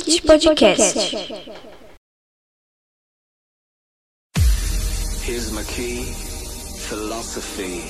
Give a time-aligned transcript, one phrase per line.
[0.00, 0.96] Kit Podcast.
[5.22, 6.04] Here's my key,
[6.88, 7.80] philosophy.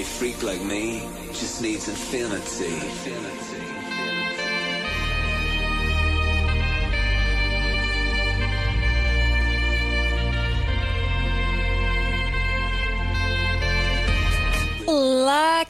[0.00, 1.00] A freak like me
[1.32, 2.74] just needs infinity.
[2.74, 4.13] infinity.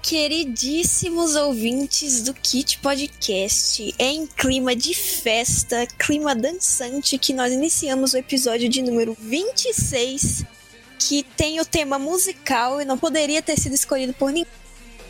[0.04, 3.94] Queridíssimos ouvintes do Kit Podcast.
[3.98, 10.44] É em clima de festa, clima dançante, que nós iniciamos o episódio de número 26,
[10.98, 14.52] que tem o tema musical e não poderia ter sido escolhido por ninguém.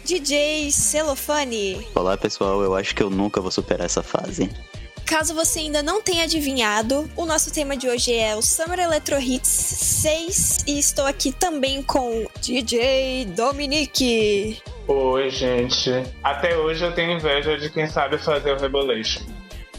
[0.05, 1.89] DJ Celofane.
[1.93, 4.49] Olá pessoal, eu acho que eu nunca vou superar essa fase.
[5.05, 9.21] Caso você ainda não tenha adivinhado, o nosso tema de hoje é o Summer Electro
[9.21, 14.63] Hits 6 e estou aqui também com DJ Dominique.
[14.87, 15.91] Oi, gente.
[16.23, 19.23] Até hoje eu tenho inveja de quem sabe fazer o Rebolation.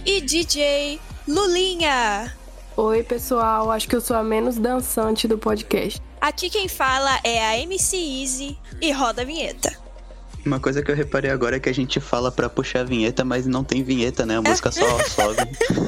[0.05, 2.33] E DJ Lulinha.
[2.75, 3.71] Oi, pessoal.
[3.71, 6.01] Acho que eu sou a menos dançante do podcast.
[6.19, 9.71] Aqui quem fala é a MC Easy e roda a vinheta.
[10.43, 13.23] Uma coisa que eu reparei agora é que a gente fala pra puxar a vinheta,
[13.23, 14.37] mas não tem vinheta, né?
[14.37, 15.41] A música só sobe.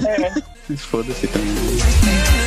[0.08, 0.76] É.
[0.78, 2.47] Foda-se também.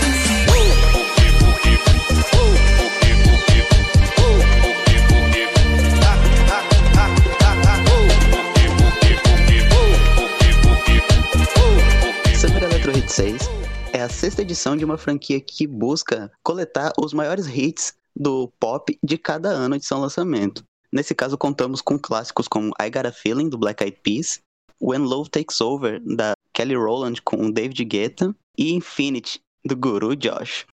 [14.51, 19.79] Edição de uma franquia que busca coletar os maiores hits do pop de cada ano
[19.79, 20.65] de seu lançamento.
[20.93, 24.41] Nesse caso, contamos com clássicos como I Got a Feeling, do Black Eyed Peas,
[24.83, 30.67] When Love Takes Over, da Kelly Rowland com David Guetta, e Infinity, do Guru Josh.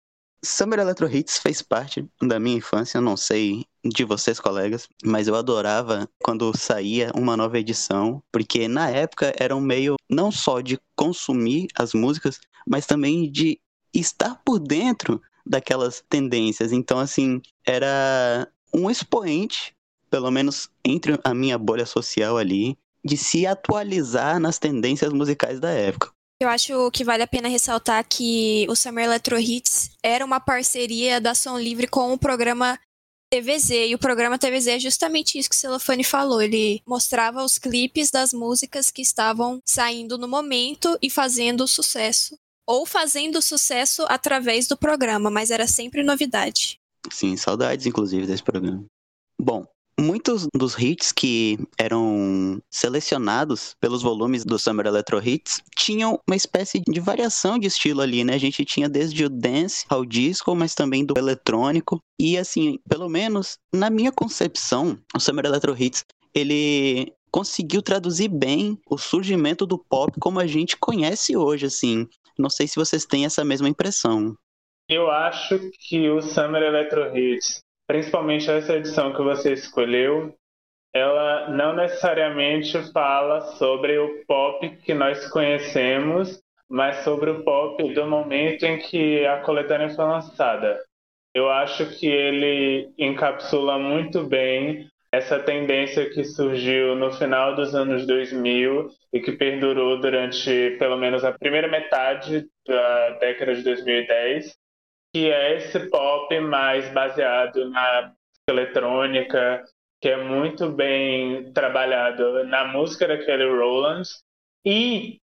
[0.42, 5.36] Summer Electro Hits fez parte da minha infância, não sei de vocês, colegas, mas eu
[5.36, 10.80] adorava quando saía uma nova edição, porque na época era um meio não só de
[10.96, 13.60] consumir as músicas, mas também de
[14.00, 16.72] estar por dentro daquelas tendências.
[16.72, 19.74] Então, assim, era um expoente,
[20.10, 25.70] pelo menos entre a minha bolha social ali, de se atualizar nas tendências musicais da
[25.70, 26.12] época.
[26.40, 31.22] Eu acho que vale a pena ressaltar que o Summer Electro Hits era uma parceria
[31.22, 32.78] da Som Livre com o programa
[33.30, 33.70] TVZ.
[33.88, 36.42] E o programa TVZ é justamente isso que o Celofane falou.
[36.42, 42.38] Ele mostrava os clipes das músicas que estavam saindo no momento e fazendo sucesso.
[42.68, 46.80] Ou fazendo sucesso através do programa, mas era sempre novidade.
[47.12, 48.84] Sim, saudades, inclusive, desse programa.
[49.40, 49.66] Bom,
[50.00, 56.82] muitos dos hits que eram selecionados pelos volumes do Summer Electro Hits tinham uma espécie
[56.82, 58.34] de variação de estilo ali, né?
[58.34, 62.00] A gente tinha desde o dance ao disco, mas também do eletrônico.
[62.20, 66.04] E assim, pelo menos na minha concepção, o Summer Electro Hits,
[66.34, 72.08] ele conseguiu traduzir bem o surgimento do pop como a gente conhece hoje, assim.
[72.38, 74.36] Não sei se vocês têm essa mesma impressão.
[74.90, 80.36] Eu acho que o Summer Electro Hits, principalmente essa edição que você escolheu,
[80.94, 88.08] ela não necessariamente fala sobre o pop que nós conhecemos, mas sobre o pop do
[88.08, 90.82] momento em que a coletânea foi lançada.
[91.34, 98.06] Eu acho que ele encapsula muito bem essa tendência que surgiu no final dos anos
[98.06, 104.54] 2000 e que perdurou durante pelo menos a primeira metade da década de 2010,
[105.14, 108.14] que é esse pop mais baseado na
[108.50, 109.64] eletrônica,
[110.02, 114.08] que é muito bem trabalhado na música da Kelly Rowland
[114.66, 115.20] e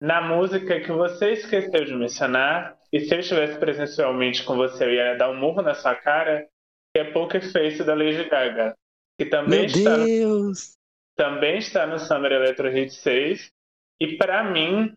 [0.00, 4.92] na música que você esqueceu de mencionar, e se eu estivesse presencialmente com você, eu
[4.92, 6.46] ia dar um murro na sua cara,
[6.92, 8.74] que é Poker Face da Lady Gaga
[9.18, 10.76] que também Meu está, no, Deus!
[11.16, 13.50] também está no Summer Electro Hit 6.
[14.00, 14.94] E para mim,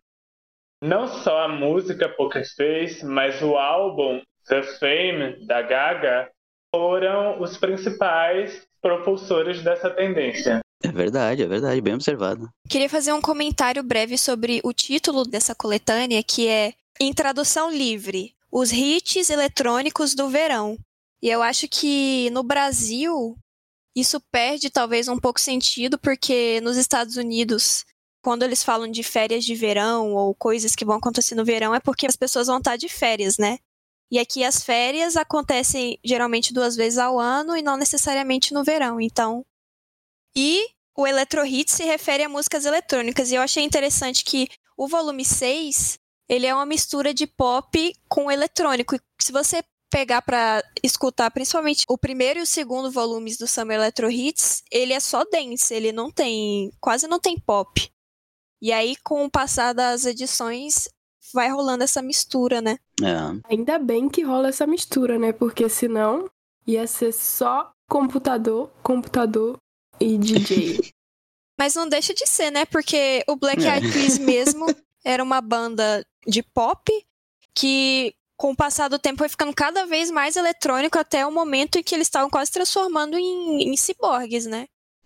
[0.82, 6.30] não só a música Poker Face, mas o álbum The Fame da Gaga
[6.74, 10.60] foram os principais propulsores dessa tendência.
[10.84, 12.50] É verdade, é verdade, bem observado.
[12.70, 18.34] Queria fazer um comentário breve sobre o título dessa coletânea, que é, em tradução livre,
[18.52, 20.78] Os Hits Eletrônicos do Verão.
[21.22, 23.38] E eu acho que no Brasil
[23.96, 27.86] isso perde talvez um pouco sentido, porque nos Estados Unidos,
[28.22, 31.80] quando eles falam de férias de verão ou coisas que vão acontecer no verão, é
[31.80, 33.60] porque as pessoas vão estar de férias, né?
[34.12, 39.00] E aqui as férias acontecem geralmente duas vezes ao ano e não necessariamente no verão.
[39.00, 39.46] Então.
[40.36, 40.68] E
[40.98, 43.32] o Electro Hit se refere a músicas eletrônicas.
[43.32, 45.98] E eu achei interessante que o volume 6
[46.28, 48.96] ele é uma mistura de pop com eletrônico.
[48.96, 53.78] E se você pegar para escutar principalmente o primeiro e o segundo volumes do Summer
[53.78, 57.92] Electro Hits, ele é só dance, ele não tem, quase não tem pop.
[58.62, 60.88] E aí, com o passar das edições,
[61.34, 62.78] vai rolando essa mistura, né?
[63.02, 63.54] É.
[63.54, 65.32] Ainda bem que rola essa mistura, né?
[65.34, 66.30] Porque senão
[66.66, 69.58] ia ser só computador, computador
[70.00, 70.80] e DJ.
[71.60, 72.66] Mas não deixa de ser, né?
[72.66, 73.76] Porque o Black É.
[73.76, 74.66] Eyed Peas mesmo
[75.04, 76.92] era uma banda de pop
[77.54, 81.78] que, com o passar do tempo, foi ficando cada vez mais eletrônico até o momento
[81.78, 84.66] em que eles estavam quase transformando em, em ciborgues, né?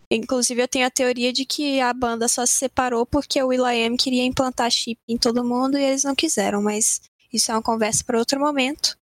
[0.10, 3.98] Inclusive, eu tenho a teoria de que a banda só se separou porque o Will.i.am
[3.98, 7.02] queria implantar chip em todo mundo e eles não quiseram, mas
[7.34, 8.98] isso é uma conversa para outro momento.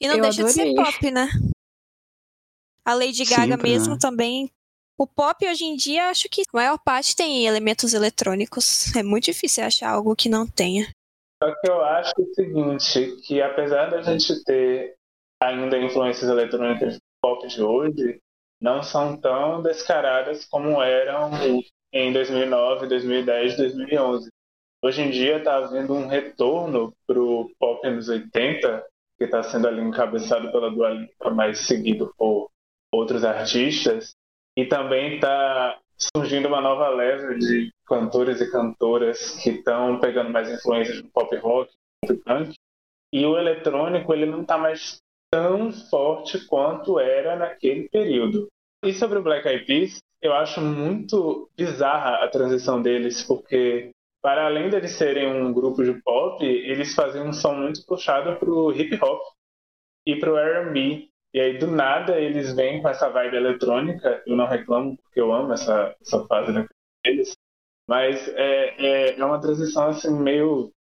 [0.00, 0.74] E não Eu deixa de ser adorei.
[0.74, 1.28] pop, né?
[2.84, 4.50] A Lady Sim, Gaga pra- mesmo também.
[4.98, 8.94] O pop hoje em dia, acho que a maior parte tem elementos eletrônicos.
[8.96, 10.90] É muito difícil achar algo que não tenha.
[11.42, 14.94] Só que eu acho o seguinte, que apesar da gente ter
[15.42, 18.20] ainda influências eletrônicas pop de hoje,
[18.60, 21.32] não são tão descaradas como eram
[21.92, 24.30] em 2009, 2010, 2011.
[24.84, 28.86] Hoje em dia está havendo um retorno pro pop nos 80,
[29.18, 32.52] que está sendo ali encabeçado pela Dua Lipa, mas seguido por
[32.92, 34.14] outros artistas,
[34.56, 35.76] e também está
[36.16, 41.34] surgindo uma nova leva de cantores e cantoras que estão pegando mais influências do pop
[41.36, 42.54] rock, pop punk,
[43.12, 44.98] e o eletrônico ele não está mais
[45.30, 48.48] tão forte quanto era naquele período.
[48.84, 53.90] E sobre o Black Eyed Peas, eu acho muito bizarra a transição deles, porque
[54.22, 58.72] para além deles serem um grupo de pop, eles faziam um som muito puxado pro
[58.72, 59.20] hip hop
[60.06, 61.08] e pro R&B.
[61.34, 64.22] E aí, do nada, eles vêm com essa vibe eletrônica.
[64.26, 66.52] Eu não reclamo, porque eu amo essa, essa fase
[67.04, 67.32] deles.
[67.88, 70.72] Mas é, é, é uma transição, assim, meio...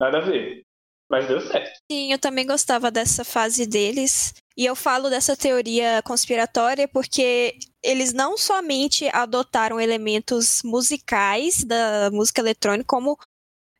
[0.00, 0.62] Nada a ver.
[1.10, 1.80] Mas deu certo.
[1.90, 4.34] Sim, eu também gostava dessa fase deles.
[4.56, 12.40] E eu falo dessa teoria conspiratória porque eles não somente adotaram elementos musicais da música
[12.40, 13.16] eletrônica, como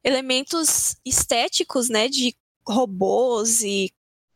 [0.05, 2.35] elementos estéticos, né, de
[2.67, 3.91] robôs e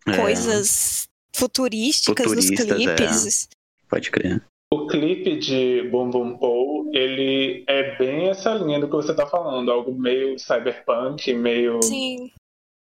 [0.06, 2.54] É, coisas futurísticas nos é.
[2.54, 3.48] clipes.
[3.88, 4.44] pode crer.
[4.72, 9.26] O clipe de Boom Boom Pow, ele é bem essa linha do que você tá
[9.26, 9.70] falando.
[9.70, 12.30] Algo meio cyberpunk, meio Sim,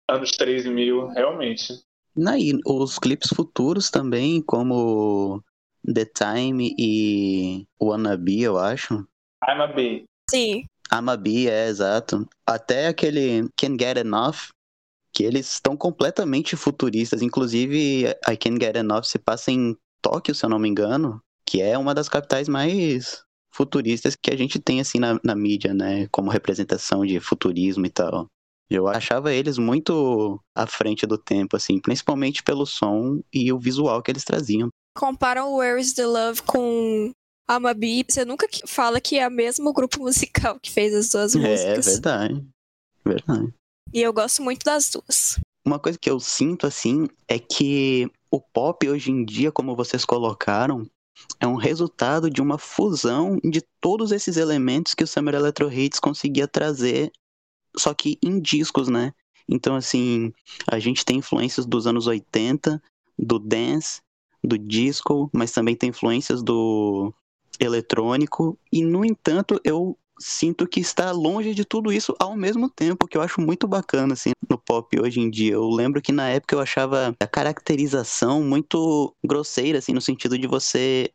[0.10, 1.82] anos 3000, realmente.
[2.16, 5.42] Naí, os clipes futuros também, como
[5.86, 9.08] The Time e Wannabe, eu acho.
[9.48, 10.04] I'm a B.
[10.30, 10.66] sim.
[10.90, 12.28] Amabi, é, exato.
[12.46, 14.52] Até aquele Can Get Enough,
[15.18, 17.24] que eles estão completamente futuristas.
[17.24, 21.60] Inclusive, I Can Get Enough se passa em Tóquio, se eu não me engano, que
[21.60, 26.08] é uma das capitais mais futuristas que a gente tem, assim, na, na mídia, né?
[26.12, 28.28] Como representação de futurismo e tal.
[28.69, 34.04] Eu achava eles muito à frente do tempo, assim, principalmente pelo som e o visual
[34.04, 34.69] que eles traziam.
[34.96, 37.10] Comparam o Where is the Love com
[37.50, 38.06] Amabi.
[38.08, 41.86] Você nunca fala que é o mesmo grupo musical que fez as duas É, músicas.
[41.88, 42.46] verdade.
[43.04, 43.54] Verdade.
[43.94, 45.39] E eu gosto muito das duas.
[45.66, 50.06] Uma coisa que eu sinto assim é que o pop hoje em dia, como vocês
[50.06, 50.89] colocaram,
[51.39, 56.00] é um resultado de uma fusão de todos esses elementos que o Summer Electro Hits
[56.00, 57.12] conseguia trazer,
[57.75, 59.13] só que em discos, né?
[59.50, 60.31] Então, assim,
[60.69, 62.81] a gente tem influências dos anos 80,
[63.18, 64.02] do dance,
[64.44, 67.14] do disco, mas também tem influências do
[67.59, 73.07] eletrônico, e no entanto, eu sinto que está longe de tudo isso ao mesmo tempo,
[73.07, 75.54] que eu acho muito bacana, assim, no pop hoje em dia.
[75.54, 80.47] Eu lembro que na época eu achava a caracterização muito grosseira, assim, no sentido de
[80.47, 81.12] você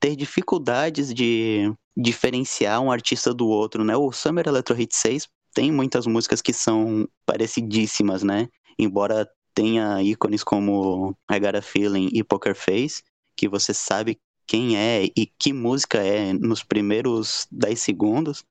[0.00, 3.96] ter dificuldades de diferenciar um artista do outro, né?
[3.96, 8.48] O Summer Electro Hit 6 tem muitas músicas que são parecidíssimas, né?
[8.78, 13.02] Embora tenha ícones como I Got a Feeling e Poker Face,
[13.36, 18.42] que você sabe quem é e que música é nos primeiros 10 segundos,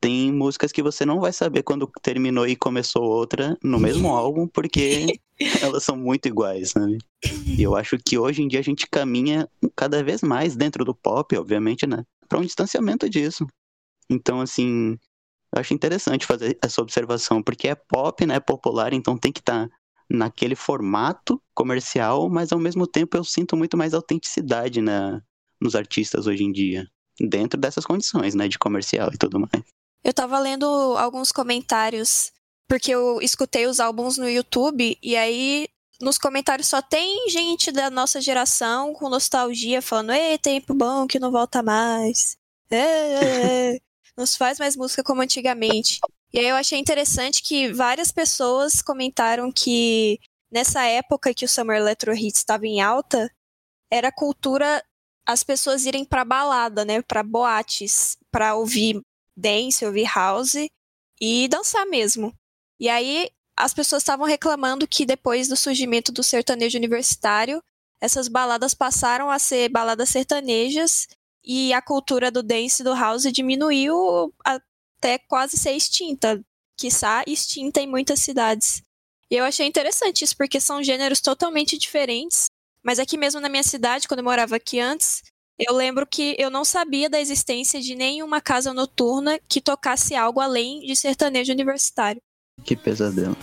[0.00, 4.48] tem músicas que você não vai saber quando terminou e começou outra no mesmo álbum,
[4.48, 5.20] porque
[5.60, 6.98] elas são muito iguais, sabe?
[7.46, 9.46] E eu acho que hoje em dia a gente caminha
[9.76, 12.04] cada vez mais dentro do pop, obviamente, né?
[12.26, 13.46] Para um distanciamento disso.
[14.08, 14.98] Então, assim,
[15.54, 18.36] eu acho interessante fazer essa observação, porque é pop, né?
[18.36, 19.68] É popular, então tem que estar
[20.08, 25.22] naquele formato comercial, mas ao mesmo tempo eu sinto muito mais autenticidade na,
[25.64, 26.86] nos artistas hoje em dia,
[27.18, 29.64] dentro dessas condições, né, de comercial e tudo mais.
[30.04, 30.66] Eu tava lendo
[30.98, 32.30] alguns comentários,
[32.68, 35.66] porque eu escutei os álbuns no YouTube, e aí
[36.00, 41.18] nos comentários só tem gente da nossa geração com nostalgia falando: Ei, tempo bom que
[41.18, 42.36] não volta mais.
[42.70, 43.78] É, é, é.
[44.16, 45.98] Nos faz mais música como antigamente.
[46.32, 50.20] E aí eu achei interessante que várias pessoas comentaram que
[50.52, 53.28] nessa época que o Summer Electro Hits estava em alta,
[53.90, 54.80] era cultura
[55.26, 59.00] as pessoas irem pra balada, né, Pra boates, pra ouvir
[59.36, 60.68] dance, ouvir house
[61.20, 62.32] e dançar mesmo.
[62.78, 67.62] E aí as pessoas estavam reclamando que depois do surgimento do sertanejo universitário,
[68.00, 71.06] essas baladas passaram a ser baladas sertanejas
[71.44, 76.44] e a cultura do dance e do house diminuiu até quase ser extinta,
[76.76, 78.82] quiçá extinta em muitas cidades.
[79.30, 82.46] E eu achei interessante isso, porque são gêneros totalmente diferentes.
[82.84, 85.22] Mas aqui mesmo na minha cidade, quando eu morava aqui antes,
[85.58, 90.38] eu lembro que eu não sabia da existência de nenhuma casa noturna que tocasse algo
[90.38, 92.20] além de sertanejo universitário.
[92.62, 93.36] Que pesadelo.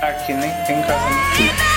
[0.00, 1.76] Aqui nem tem casa noturna.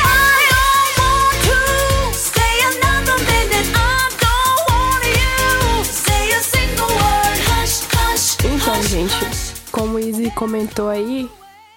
[8.45, 11.29] Então, gente, como o Izzy comentou aí,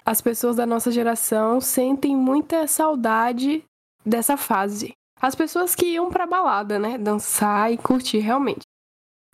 [0.05, 3.63] as pessoas da nossa geração sentem muita saudade
[4.05, 4.93] dessa fase.
[5.21, 6.97] As pessoas que iam pra balada, né?
[6.97, 8.61] Dançar e curtir realmente.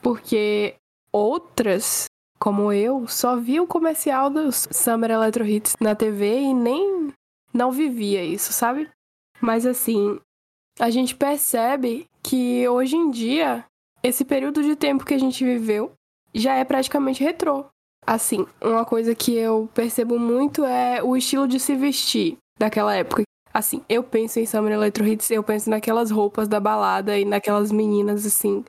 [0.02, 0.76] Porque
[1.12, 2.06] outras,
[2.40, 7.12] como eu, só via o comercial dos Summer Electro Hits na TV e nem
[7.54, 8.90] não vivia isso, sabe?
[9.42, 10.20] Mas assim,
[10.80, 13.66] a gente percebe que hoje em dia,
[14.04, 15.92] esse período de tempo que a gente viveu
[16.34, 17.66] já é praticamente retrô.
[18.06, 23.24] Assim, uma coisa que eu percebo muito é o estilo de se vestir daquela época.
[23.54, 27.72] Assim, eu penso em Summer Electro Hits, eu penso naquelas roupas da balada e naquelas
[27.72, 28.64] meninas, assim,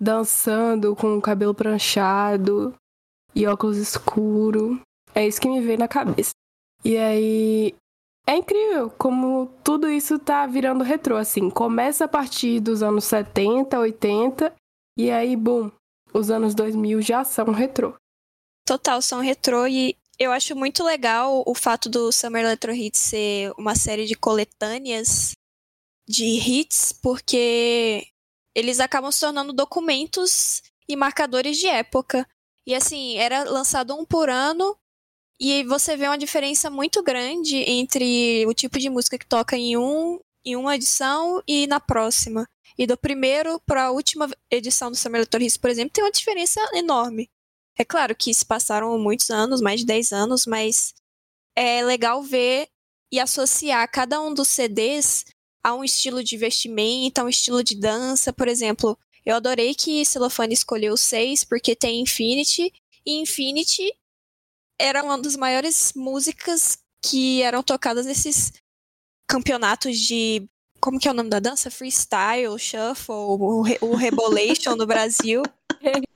[0.00, 2.74] dançando com o cabelo pranchado
[3.34, 4.80] e óculos escuro.
[5.14, 6.32] É isso que me vem na cabeça.
[6.84, 7.74] E aí.
[8.28, 11.48] É incrível como tudo isso tá virando retrô, assim.
[11.48, 14.52] Começa a partir dos anos 70, 80,
[14.98, 15.70] e aí, boom,
[16.12, 17.94] os anos 2000 já são retrô.
[18.66, 23.52] Total, são retrô e eu acho muito legal o fato do Summer Electro Hits ser
[23.58, 25.32] uma série de coletâneas
[26.08, 28.06] de hits, porque
[28.54, 32.26] eles acabam se tornando documentos e marcadores de época.
[32.66, 34.76] E assim, era lançado um por ano,
[35.38, 39.76] e você vê uma diferença muito grande entre o tipo de música que toca em
[39.76, 42.46] um em uma edição e na próxima.
[42.78, 46.12] E do primeiro para a última edição do Summer Electro Hits, por exemplo, tem uma
[46.12, 47.28] diferença enorme.
[47.78, 50.94] É claro que se passaram muitos anos, mais de 10 anos, mas
[51.54, 52.68] é legal ver
[53.12, 55.24] e associar cada um dos CDs
[55.62, 58.32] a um estilo de vestimenta, a um estilo de dança.
[58.32, 62.72] Por exemplo, eu adorei que Celofane escolheu seis, porque tem Infinity,
[63.04, 63.92] e Infinity
[64.78, 68.52] era uma das maiores músicas que eram tocadas nesses
[69.28, 70.48] campeonatos de.
[70.80, 71.70] Como que é o nome da dança?
[71.70, 75.42] Freestyle, shuffle, o, re, o Rebolation no Brasil.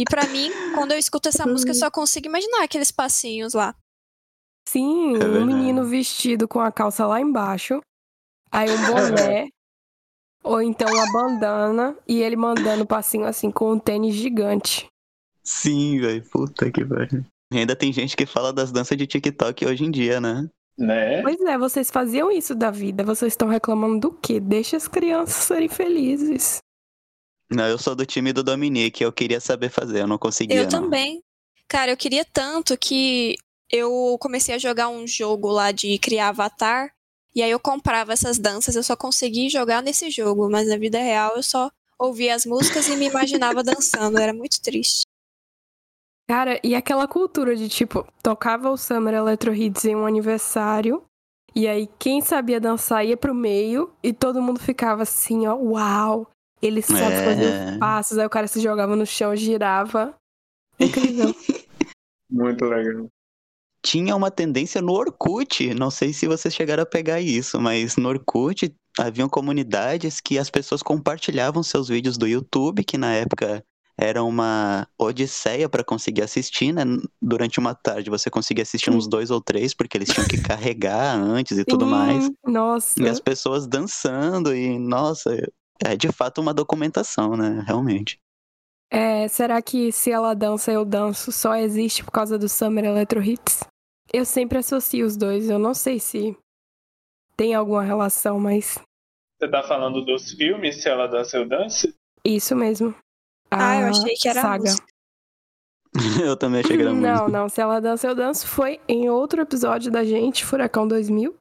[0.00, 3.74] E para mim, quando eu escuto essa música, eu só consigo imaginar aqueles passinhos lá.
[4.66, 7.82] Sim, é um menino vestido com a calça lá embaixo,
[8.50, 9.48] aí um boné,
[10.42, 14.86] ou então uma bandana, e ele mandando passinho assim com um tênis gigante.
[15.44, 17.22] Sim, velho, puta que pariu.
[17.52, 20.48] Ainda tem gente que fala das danças de TikTok hoje em dia, né?
[20.78, 21.20] Né?
[21.20, 23.04] Pois é, vocês faziam isso da vida.
[23.04, 24.40] Vocês estão reclamando do quê?
[24.40, 26.62] Deixa as crianças serem felizes.
[27.50, 30.56] Não, eu sou do time do Dominique, eu queria saber fazer, eu não conseguia.
[30.56, 30.70] Eu não.
[30.70, 31.22] também.
[31.66, 33.36] Cara, eu queria tanto que
[33.70, 36.92] eu comecei a jogar um jogo lá de criar avatar.
[37.34, 40.98] E aí eu comprava essas danças, eu só consegui jogar nesse jogo, mas na vida
[40.98, 45.02] real eu só ouvia as músicas e me imaginava dançando, era muito triste.
[46.28, 51.04] Cara, e aquela cultura de tipo, tocava o Summer Electro Hits em um aniversário,
[51.54, 56.28] e aí quem sabia dançar ia pro meio, e todo mundo ficava assim, ó, uau,
[56.62, 57.24] ele sabe É.
[57.24, 60.14] fazer passos, aí o cara se jogava no chão, girava.
[60.78, 61.34] Incrível.
[62.30, 63.08] Muito legal.
[63.82, 68.08] Tinha uma tendência no Orkut, não sei se vocês chegaram a pegar isso, mas no
[68.10, 73.64] Orkut haviam comunidades que as pessoas compartilhavam seus vídeos do YouTube, que na época
[73.98, 76.82] era uma odisseia para conseguir assistir, né?
[77.20, 81.16] Durante uma tarde você conseguia assistir uns dois ou três, porque eles tinham que carregar
[81.18, 82.30] antes e tudo mais.
[82.46, 83.02] Nossa.
[83.02, 85.36] E as pessoas dançando, e nossa,
[85.84, 87.62] é de fato uma documentação, né?
[87.66, 88.18] Realmente.
[88.92, 93.22] É, será que se ela dança, eu danço só existe por causa do Summer Electro
[93.22, 93.60] Hits?
[94.12, 96.36] Eu sempre associo os dois, eu não sei se
[97.36, 98.78] tem alguma relação, mas
[99.40, 101.86] Você tá falando dos filmes, se ela dança, eu danço?
[102.24, 102.94] isso mesmo.
[103.50, 104.70] Ah, eu A achei que era a saga.
[106.24, 107.28] Eu também achei que era Não, música.
[107.28, 111.34] não, se ela dança, eu danço foi em outro episódio da gente, Furacão 2000.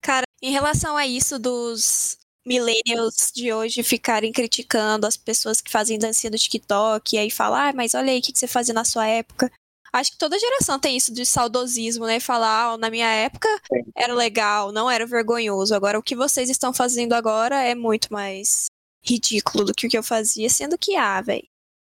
[0.00, 5.98] Cara, em relação a isso dos millennials de hoje ficarem criticando as pessoas que fazem
[5.98, 8.72] dancinha do TikTok e aí falar, ah, mas olha aí o que que você fazia
[8.72, 9.50] na sua época.
[9.92, 12.20] Acho que toda geração tem isso de saudosismo, né?
[12.20, 13.82] Falar, ah, na minha época Sim.
[13.96, 15.74] era legal, não era vergonhoso.
[15.74, 18.66] Agora, o que vocês estão fazendo agora é muito mais
[19.04, 21.46] ridículo do que o que eu fazia, sendo que, ah, velho.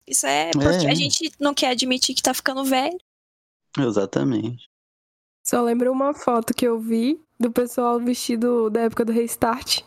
[0.07, 0.91] Isso é porque É.
[0.91, 2.99] a gente não quer admitir que tá ficando velho.
[3.79, 4.65] Exatamente.
[5.45, 9.83] Só lembro uma foto que eu vi do pessoal vestido da época do Restart.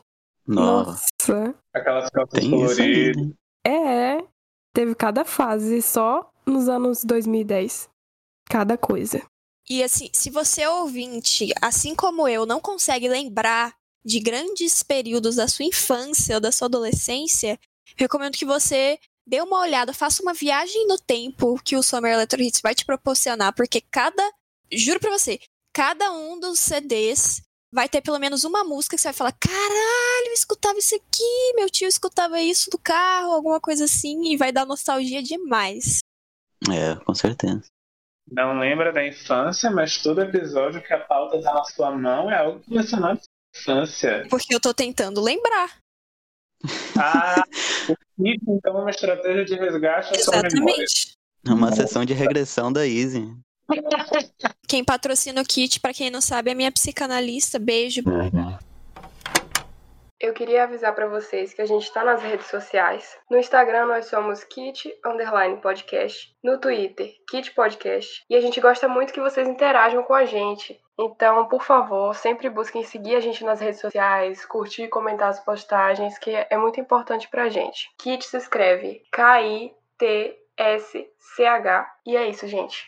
[0.47, 1.55] Nossa.
[1.73, 3.15] Aquelas calças tem coloridas.
[3.25, 3.33] né?
[3.65, 4.23] É,
[4.73, 7.89] teve cada fase só nos anos 2010.
[8.47, 9.21] Cada coisa.
[9.67, 13.75] E assim, se você ouvinte, assim como eu, não consegue lembrar
[14.05, 17.59] de grandes períodos da sua infância ou da sua adolescência,
[17.97, 22.39] recomendo que você dê uma olhada, faça uma viagem no tempo que o Summer Electro
[22.39, 24.23] Hits vai te proporcionar, porque cada,
[24.71, 25.39] juro pra você,
[25.73, 27.41] cada um dos CDs
[27.75, 31.53] vai ter pelo menos uma música que você vai falar: caralho, eu escutava isso aqui,
[31.55, 36.00] meu tio escutava isso do carro, alguma coisa assim, e vai dar nostalgia demais.
[36.72, 37.63] É, com certeza.
[38.32, 42.38] Não lembra da infância, mas todo episódio que a pauta tá na sua mão é
[42.38, 44.25] algo relacionado à infância.
[44.29, 45.77] Porque eu tô tentando lembrar.
[46.98, 47.44] Ah,
[47.88, 50.48] o kit, então, é uma estratégia de resgate sua memória.
[50.48, 51.12] Exatamente.
[51.48, 53.32] É uma sessão de regressão da Easy.
[54.67, 57.57] Quem patrocina o kit, pra quem não sabe, é minha psicanalista.
[57.60, 58.01] Beijo.
[60.19, 63.17] Eu queria avisar pra vocês que a gente tá nas redes sociais.
[63.29, 66.34] No Instagram nós somos Kit Underline Podcast.
[66.43, 68.24] No Twitter, Kit Podcast.
[68.29, 70.79] E a gente gosta muito que vocês interajam com a gente.
[70.98, 75.43] Então, por favor, sempre busquem seguir a gente nas redes sociais, curtir e comentar as
[75.43, 77.89] postagens, que é muito importante pra gente.
[78.00, 79.75] Kit se escreve K-I-T-S-C-H.
[82.05, 82.88] E é isso, gente.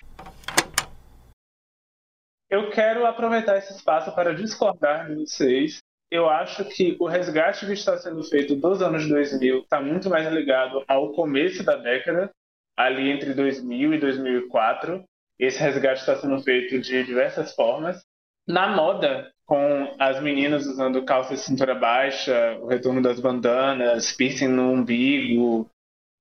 [2.50, 5.80] Eu quero aproveitar esse espaço para discordar de vocês.
[6.10, 10.32] Eu acho que o resgate que está sendo feito dos anos 2000 está muito mais
[10.32, 12.32] ligado ao começo da década,
[12.78, 15.04] ali entre 2000 e 2004.
[15.38, 18.02] Esse resgate está sendo feito de diversas formas.
[18.48, 24.48] Na moda, com as meninas usando calça e cintura baixa, o retorno das bandanas, piercing
[24.48, 25.70] no umbigo,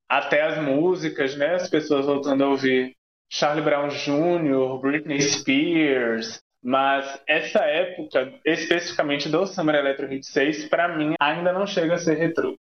[0.09, 1.55] até as músicas, né?
[1.55, 2.96] As pessoas voltando a ouvir
[3.29, 10.97] Charlie Brown Jr., Britney Spears, mas essa época, especificamente do Summer Electro Hit 6, para
[10.97, 12.57] mim ainda não chega a ser retrô.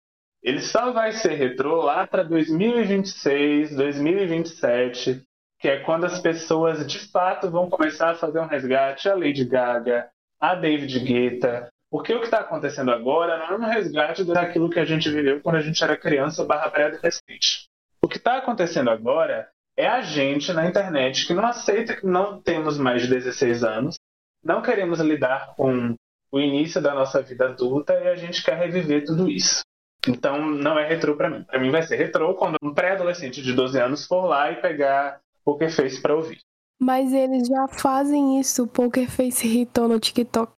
[0.41, 5.21] Ele só vai ser retrô lá para 2026, 2027,
[5.59, 9.45] que é quando as pessoas de fato vão começar a fazer um resgate a Lady
[9.45, 14.69] Gaga, a David Guetta, porque o que está acontecendo agora não é um resgate daquilo
[14.69, 17.67] que a gente viveu quando a gente era criança barra pré-adolescente.
[18.01, 19.47] O que está acontecendo agora
[19.81, 23.95] é a gente na internet que não aceita que não temos mais de 16 anos,
[24.43, 25.95] não queremos lidar com
[26.31, 29.61] o início da nossa vida adulta e a gente quer reviver tudo isso.
[30.07, 31.43] Então não é retrô para mim.
[31.43, 35.19] Para mim vai ser retrô quando um pré-adolescente de 12 anos for lá e pegar
[35.43, 36.39] Poker Face para ouvir.
[36.79, 38.63] Mas eles já fazem isso.
[38.63, 40.53] O Poker Face hitou no TikTok.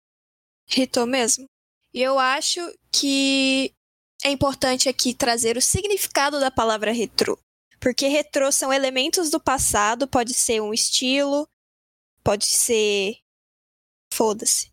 [0.70, 1.46] Ritou mesmo.
[1.94, 2.60] E eu acho
[2.92, 3.72] que
[4.24, 7.38] é importante aqui trazer o significado da palavra retrô.
[7.84, 11.46] Porque retrô são elementos do passado, pode ser um estilo,
[12.24, 13.17] pode ser.
[14.13, 14.72] Foda-se.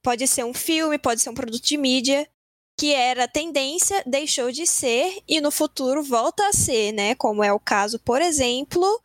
[0.00, 2.30] Pode ser um filme, pode ser um produto de mídia,
[2.78, 7.16] que era tendência, deixou de ser e no futuro volta a ser, né?
[7.16, 9.02] Como é o caso, por exemplo,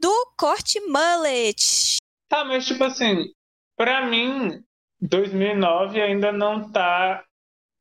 [0.00, 1.98] do corte mullet.
[2.26, 3.34] Tá, mas tipo assim,
[3.76, 4.64] para mim,
[4.98, 7.22] 2009 ainda não tá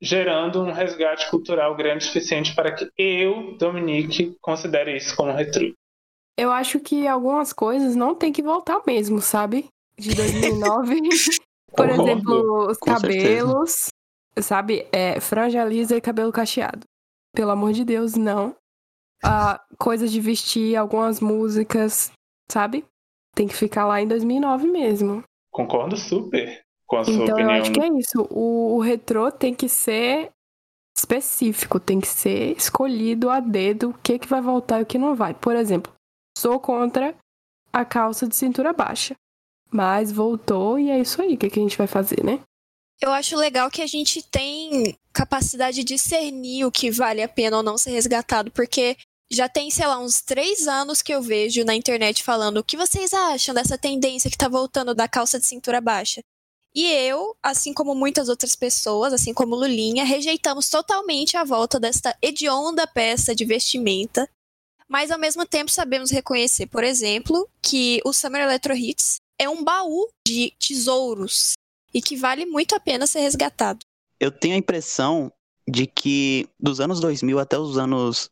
[0.02, 5.72] gerando um resgate cultural grande o suficiente para que eu, Dominique, considere isso como retrô.
[6.38, 9.68] Eu acho que algumas coisas não tem que voltar mesmo, sabe?
[9.98, 11.00] De 2009.
[11.76, 12.02] Por Concordo.
[12.10, 13.88] exemplo, os cabelos,
[14.40, 14.88] sabe?
[14.92, 16.86] É, franja lisa e cabelo cacheado.
[17.34, 18.56] Pelo amor de Deus, não.
[19.24, 22.12] Ah, coisas de vestir, algumas músicas,
[22.52, 22.84] sabe?
[23.34, 25.24] Tem que ficar lá em 2009 mesmo.
[25.50, 26.62] Concordo super
[26.92, 27.62] com a sua Então eu opinião.
[27.62, 28.28] acho que é isso.
[28.30, 30.30] O, o retrô tem que ser
[30.98, 34.98] específico, tem que ser escolhido a dedo o que, que vai voltar e o que
[34.98, 35.34] não vai.
[35.34, 35.92] Por exemplo,
[36.38, 37.16] sou contra
[37.72, 39.16] a calça de cintura baixa.
[39.72, 41.36] Mas voltou e é isso aí.
[41.36, 42.42] O que, que a gente vai fazer, né?
[43.02, 47.58] Eu acho legal que a gente tem capacidade de discernir o que vale a pena
[47.58, 48.98] ou não ser resgatado, porque
[49.32, 52.76] já tem, sei lá, uns três anos que eu vejo na internet falando o que
[52.76, 56.22] vocês acham dessa tendência que tá voltando da calça de cintura baixa.
[56.74, 62.16] E eu, assim como muitas outras pessoas, assim como Lulinha, rejeitamos totalmente a volta desta
[62.22, 64.30] hedionda peça de vestimenta.
[64.88, 69.64] Mas ao mesmo tempo sabemos reconhecer, por exemplo, que o Summer Electro Hits é um
[69.64, 71.54] baú de tesouros
[71.94, 73.80] e que vale muito a pena ser resgatado.
[74.20, 75.32] Eu tenho a impressão
[75.68, 78.30] de que dos anos 2000 até os anos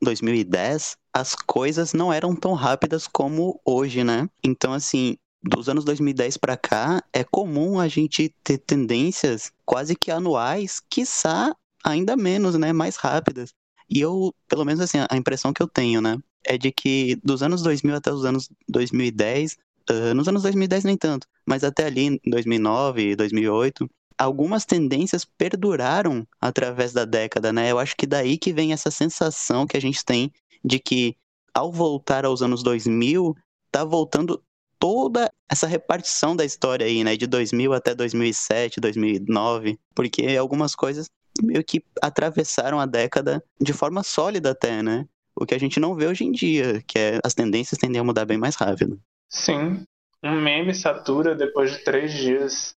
[0.00, 4.28] 2010, as coisas não eram tão rápidas como hoje, né?
[4.42, 5.16] Então, assim,
[5.46, 11.54] dos anos 2010 para cá, é comum a gente ter tendências quase que anuais, quiçá
[11.84, 12.72] ainda menos, né?
[12.72, 13.54] Mais rápidas.
[13.88, 17.42] E eu, pelo menos assim, a impressão que eu tenho, né, é de que dos
[17.42, 19.56] anos 2000 até os anos 2010,
[19.90, 26.26] uh, nos anos 2010 nem tanto, mas até ali em 2009, 2008, algumas tendências perduraram
[26.40, 27.70] através da década, né?
[27.70, 30.32] Eu acho que daí que vem essa sensação que a gente tem
[30.64, 31.16] de que
[31.54, 33.36] ao voltar aos anos 2000,
[33.70, 34.42] tá voltando
[34.78, 41.10] toda essa repartição da história aí, né, de 2000 até 2007, 2009, porque algumas coisas
[41.42, 45.06] meio que atravessaram a década de forma sólida até, né?
[45.38, 48.04] O que a gente não vê hoje em dia, que é as tendências tendem a
[48.04, 48.98] mudar bem mais rápido.
[49.28, 49.84] Sim,
[50.22, 52.74] um meme satura depois de três dias.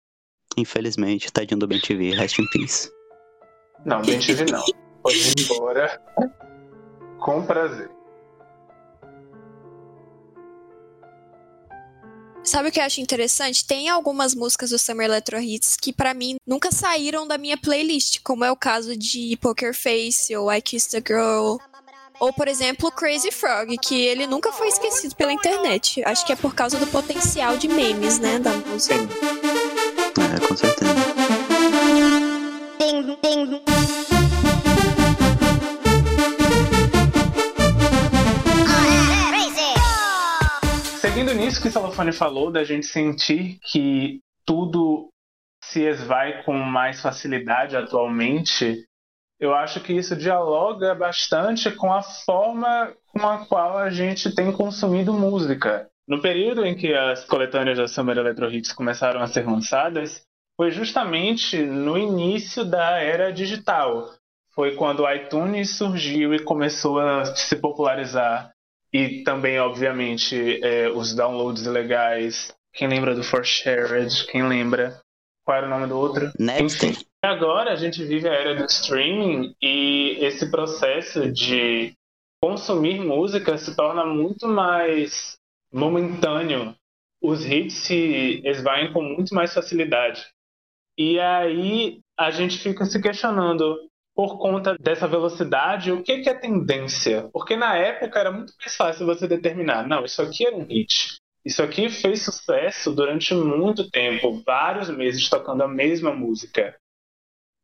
[0.56, 2.90] Infelizmente, tadinho do Ben TV, rest in peace.
[3.84, 4.64] Não, Ben TV não.
[5.02, 6.00] Pode ir embora.
[7.18, 7.90] Com prazer.
[12.46, 13.64] Sabe o que eu acho interessante?
[13.64, 18.20] Tem algumas músicas do Summer Electro Hits que para mim nunca saíram da minha playlist,
[18.22, 21.56] como é o caso de Poker Face ou I Kissed a Girl.
[22.20, 26.02] Ou, por exemplo, Crazy Frog, que ele nunca foi esquecido pela internet.
[26.04, 28.94] Acho que é por causa do potencial de memes, né, da música.
[28.94, 30.96] É, com certeza.
[41.16, 45.08] Seguindo nisso que o Salofone falou, da gente sentir que tudo
[45.64, 48.84] se esvai com mais facilidade atualmente,
[49.40, 54.52] eu acho que isso dialoga bastante com a forma com a qual a gente tem
[54.52, 55.88] consumido música.
[56.06, 60.20] No período em que as coletâneas da Summer Electro Hits começaram a ser lançadas,
[60.54, 64.12] foi justamente no início da era digital.
[64.54, 68.54] Foi quando o iTunes surgiu e começou a se popularizar.
[68.96, 72.50] E também, obviamente, é, os downloads ilegais.
[72.72, 74.26] Quem lembra do For Shared?
[74.28, 74.98] Quem lembra?
[75.44, 76.32] Qual era o nome do outro?
[76.38, 76.86] Next.
[76.86, 81.92] Enfim, agora a gente vive a era do streaming e esse processo de
[82.42, 85.36] consumir música se torna muito mais
[85.70, 86.74] momentâneo.
[87.22, 90.24] Os hits se esvaem com muito mais facilidade.
[90.96, 93.78] E aí a gente fica se questionando
[94.16, 97.28] por conta dessa velocidade, o que, é tendência?
[97.34, 101.18] Porque na época era muito mais fácil você determinar, não, isso aqui era um hit.
[101.44, 106.74] Isso aqui fez sucesso durante muito tempo, vários meses tocando a mesma música.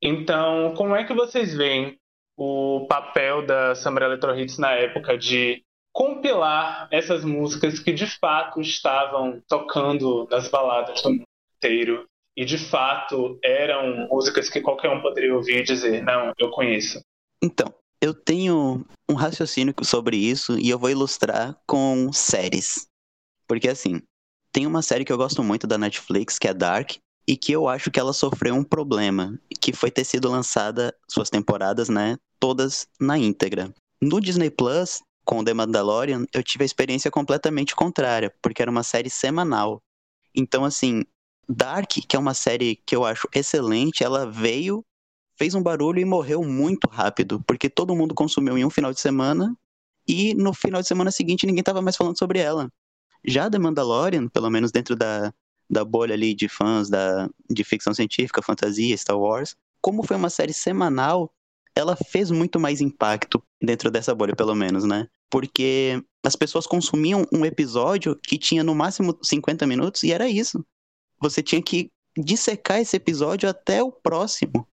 [0.01, 1.97] Então, como é que vocês veem
[2.37, 8.61] o papel da Summer Electro Hits na época de compilar essas músicas que de fato
[8.61, 11.25] estavam tocando nas baladas do mundo
[11.57, 16.51] inteiro e de fato eram músicas que qualquer um poderia ouvir e dizer, não, eu
[16.51, 17.01] conheço.
[17.43, 22.87] Então, eu tenho um raciocínio sobre isso e eu vou ilustrar com séries.
[23.47, 24.01] Porque assim,
[24.53, 26.93] tem uma série que eu gosto muito da Netflix, que é Dark,
[27.27, 31.31] e que eu acho que ela sofreu um problema, que foi ter sido lançada suas
[31.31, 33.73] temporadas, né, todas na íntegra.
[34.01, 38.83] No Disney Plus, com The Mandalorian, eu tive a experiência completamente contrária, porque era uma
[38.83, 39.81] série semanal.
[40.35, 41.05] Então, assim,
[41.49, 44.85] Dark, que é uma série que eu acho excelente, ela veio,
[45.37, 49.01] fez um barulho e morreu muito rápido, porque todo mundo consumiu em um final de
[49.01, 49.57] semana
[50.07, 52.71] e no final de semana seguinte ninguém estava mais falando sobre ela.
[53.25, 55.33] Já The Mandalorian, pelo menos dentro da,
[55.69, 60.31] da bolha ali de fãs da, de ficção científica, fantasia, Star Wars, como foi uma
[60.31, 61.33] série semanal,
[61.75, 65.09] ela fez muito mais impacto dentro dessa bolha, pelo menos, né?
[65.31, 70.65] Porque as pessoas consumiam um episódio que tinha no máximo 50 minutos e era isso.
[71.23, 74.67] Você tinha que dissecar esse episódio até o próximo,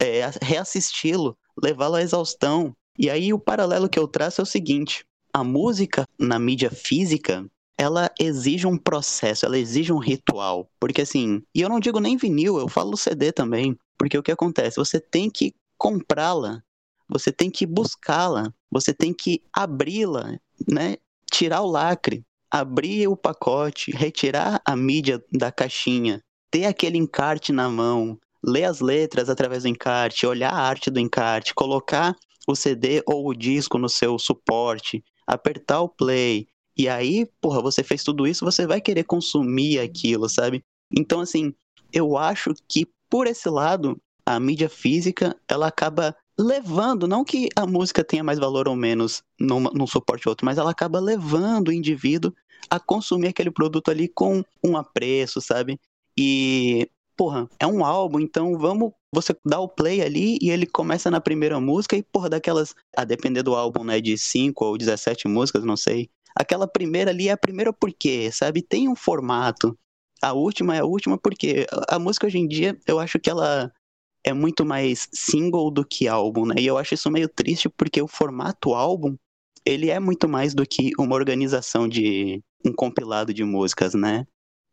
[0.00, 2.74] é, reassisti-lo, levá-lo à exaustão.
[2.98, 7.46] E aí o paralelo que eu traço é o seguinte: a música na mídia física
[7.78, 10.68] ela exige um processo, ela exige um ritual.
[10.80, 13.76] Porque assim, e eu não digo nem vinil, eu falo CD também.
[13.98, 14.76] Porque o que acontece?
[14.76, 16.62] Você tem que comprá-la,
[17.08, 20.96] você tem que buscá-la, você tem que abri-la, né?
[21.30, 27.68] Tirar o lacre, abrir o pacote, retirar a mídia da caixinha, ter aquele encarte na
[27.68, 32.14] mão, ler as letras através do encarte, olhar a arte do encarte, colocar
[32.46, 37.82] o CD ou o disco no seu suporte, apertar o play, e aí, porra, você
[37.82, 40.62] fez tudo isso, você vai querer consumir aquilo, sabe?
[40.92, 41.54] Então, assim,
[41.90, 47.66] eu acho que por esse lado, a mídia física, ela acaba levando, não que a
[47.66, 51.68] música tenha mais valor ou menos num, num suporte ou outro, mas ela acaba levando
[51.68, 52.32] o indivíduo
[52.68, 55.78] a consumir aquele produto ali com um apreço, sabe?
[56.18, 58.92] E, porra, é um álbum, então vamos.
[59.12, 62.74] Você dá o play ali e ele começa na primeira música e, porra, daquelas.
[62.96, 64.00] A depender do álbum, né?
[64.00, 68.60] De 5 ou 17 músicas, não sei aquela primeira ali é a primeira porque, sabe?
[68.60, 69.76] Tem um formato.
[70.22, 73.72] A última é a última porque a música hoje em dia, eu acho que ela
[74.26, 76.56] é muito mais single do que álbum, né?
[76.58, 79.16] E eu acho isso meio triste porque o formato álbum,
[79.64, 84.26] ele é muito mais do que uma organização de um compilado de músicas, né?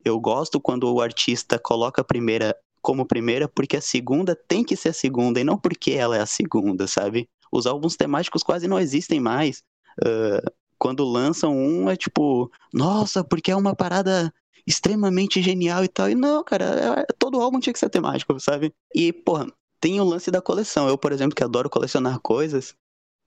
[0.04, 4.76] Eu gosto quando o artista coloca a primeira como primeira porque a segunda tem que
[4.76, 7.30] ser a segunda e não porque ela é a segunda, sabe?
[7.52, 9.62] Os álbuns temáticos quase não existem mais.
[10.04, 14.34] Uh, quando lançam um, é tipo, nossa, porque é uma parada
[14.66, 16.10] extremamente genial e tal.
[16.10, 18.74] E não, cara, é, é, todo álbum tinha que ser temático, sabe?
[18.94, 19.48] E, porra,
[19.80, 20.88] tem o lance da coleção.
[20.88, 22.74] Eu, por exemplo, que adoro colecionar coisas,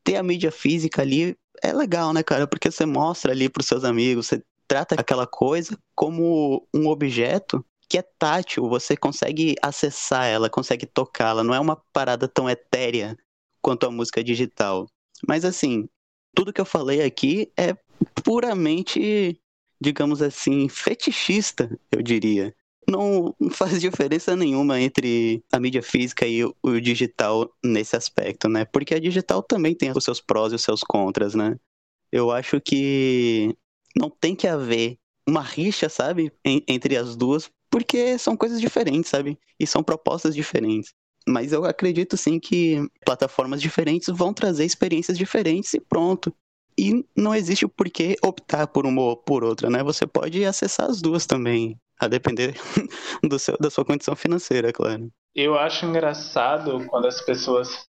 [0.02, 2.46] ter a mídia física ali é legal, né, cara?
[2.46, 7.98] Porque você mostra ali pros seus amigos, você trata aquela coisa como um objeto que
[7.98, 13.16] é tátil, você consegue acessar ela, consegue tocá-la, não é uma parada tão etérea
[13.62, 14.88] quanto a música digital.
[15.26, 15.88] Mas assim,
[16.34, 17.76] tudo que eu falei aqui é
[18.24, 19.40] puramente,
[19.80, 22.54] digamos assim, fetichista, eu diria.
[22.88, 28.64] Não faz diferença nenhuma entre a mídia física e o digital nesse aspecto, né?
[28.64, 31.58] Porque a digital também tem os seus prós e os seus contras, né?
[32.12, 33.56] Eu acho que
[33.96, 39.38] não tem que haver uma rixa, sabe, entre as duas, porque são coisas diferentes, sabe?
[39.58, 40.94] E são propostas diferentes.
[41.28, 46.32] Mas eu acredito sim que plataformas diferentes vão trazer experiências diferentes e pronto.
[46.78, 49.82] E não existe o porquê optar por uma ou por outra, né?
[49.82, 52.54] Você pode acessar as duas também, a depender
[53.24, 55.10] do seu, da sua condição financeira, claro.
[55.34, 57.86] Eu acho engraçado quando as pessoas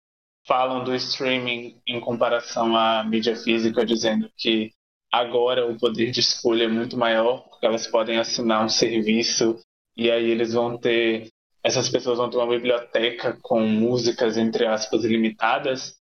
[0.48, 4.71] falam do streaming em comparação à mídia física, dizendo que
[5.12, 9.60] agora o poder de escolha é muito maior, porque elas podem assinar um serviço
[9.98, 11.30] e aí eles vão ter
[11.63, 15.95] essas pessoas vão ter uma biblioteca com músicas, entre aspas, limitadas,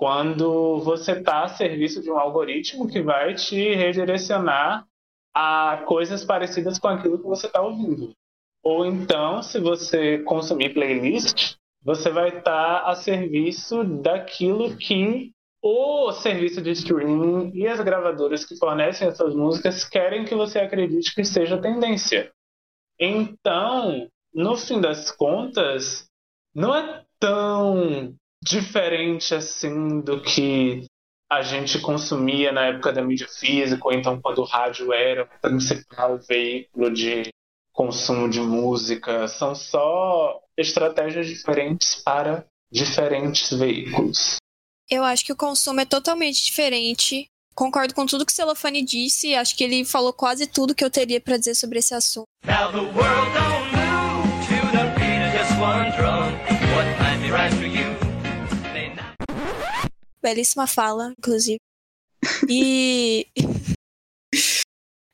[0.00, 4.86] quando você está a serviço de um algoritmo que vai te redirecionar
[5.34, 8.10] a coisas parecidas com aquilo que você está ouvindo.
[8.64, 15.32] Ou então, se você consumir playlist, você vai estar tá a serviço daquilo que
[15.62, 21.14] o serviço de streaming e as gravadoras que fornecem essas músicas querem que você acredite
[21.14, 22.32] que seja tendência.
[22.98, 26.08] Então, no fim das contas,
[26.54, 30.84] não é tão diferente assim do que
[31.30, 35.40] a gente consumia na época da mídia física, ou então quando o rádio era o
[35.40, 37.28] principal veículo de
[37.72, 39.28] consumo de música.
[39.28, 44.36] São só estratégias diferentes para diferentes veículos.
[44.90, 47.26] Eu acho que o consumo é totalmente diferente.
[47.54, 49.34] Concordo com tudo que o Celofane disse.
[49.34, 52.26] Acho que ele falou quase tudo que eu teria para dizer sobre esse assunto.
[52.44, 53.59] Now the world don't
[60.30, 61.58] Belíssima fala, inclusive.
[62.48, 63.26] E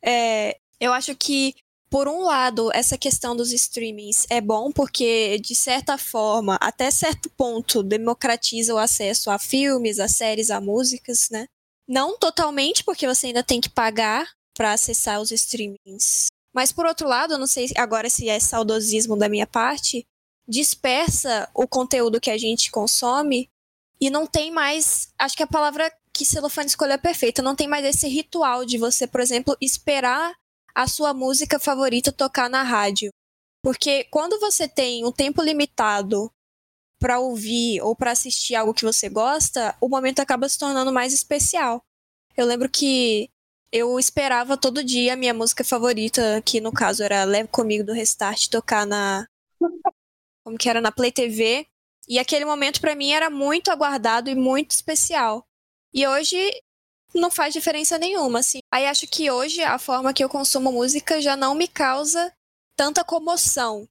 [0.04, 1.54] é, eu acho que
[1.88, 7.30] por um lado, essa questão dos streamings é bom porque, de certa forma, até certo
[7.30, 11.46] ponto, democratiza o acesso a filmes, a séries, a músicas, né?
[11.88, 16.26] Não totalmente, porque você ainda tem que pagar para acessar os streamings.
[16.52, 20.04] Mas por outro lado, eu não sei agora se é saudosismo da minha parte,
[20.48, 23.48] dispersa o conteúdo que a gente consome
[24.00, 25.12] e não tem mais.
[25.18, 27.42] Acho que a palavra que Celofane escolheu é perfeita.
[27.42, 30.34] Não tem mais esse ritual de você, por exemplo, esperar
[30.74, 33.10] a sua música favorita tocar na rádio.
[33.62, 36.30] Porque quando você tem um tempo limitado
[36.98, 41.12] para ouvir ou para assistir algo que você gosta, o momento acaba se tornando mais
[41.12, 41.82] especial.
[42.36, 43.30] Eu lembro que
[43.72, 47.92] eu esperava todo dia a minha música favorita, que no caso era Leve Comigo do
[47.92, 49.26] Restart, tocar na.
[50.44, 50.80] Como que era?
[50.80, 51.66] Na Play TV.
[52.08, 55.44] E aquele momento para mim era muito aguardado e muito especial.
[55.92, 56.36] E hoje
[57.14, 58.58] não faz diferença nenhuma, assim.
[58.72, 62.32] Aí acho que hoje a forma que eu consumo música já não me causa
[62.76, 63.88] tanta comoção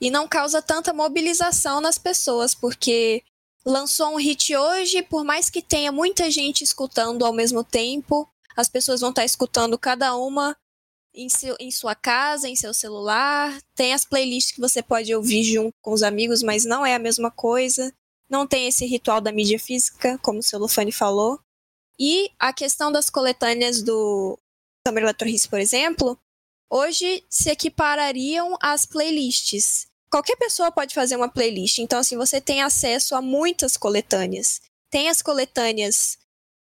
[0.00, 3.22] e não causa tanta mobilização nas pessoas, porque
[3.64, 8.68] lançou um hit hoje, por mais que tenha muita gente escutando ao mesmo tempo, as
[8.68, 10.56] pessoas vão estar escutando cada uma
[11.18, 13.60] em, seu, em sua casa, em seu celular.
[13.74, 16.98] Tem as playlists que você pode ouvir junto com os amigos, mas não é a
[16.98, 17.92] mesma coisa.
[18.30, 21.40] Não tem esse ritual da mídia física, como o Celofane falou.
[21.98, 24.38] E a questão das coletâneas do
[24.86, 26.16] Summer Electro Hits, por exemplo,
[26.70, 29.88] hoje se equiparariam às playlists.
[30.10, 34.60] Qualquer pessoa pode fazer uma playlist, então assim, você tem acesso a muitas coletâneas.
[34.90, 36.16] Tem as coletâneas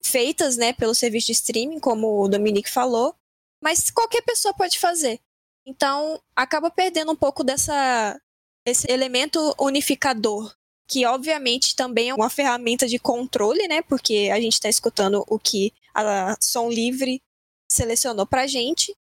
[0.03, 3.15] feitas, né, pelo serviço de streaming, como o Dominique falou,
[3.63, 5.21] mas qualquer pessoa pode fazer.
[5.65, 8.19] Então, acaba perdendo um pouco dessa
[8.65, 10.54] esse elemento unificador,
[10.88, 13.82] que obviamente também é uma ferramenta de controle, né?
[13.82, 17.21] Porque a gente está escutando o que a Som Livre
[17.69, 18.95] selecionou pra gente,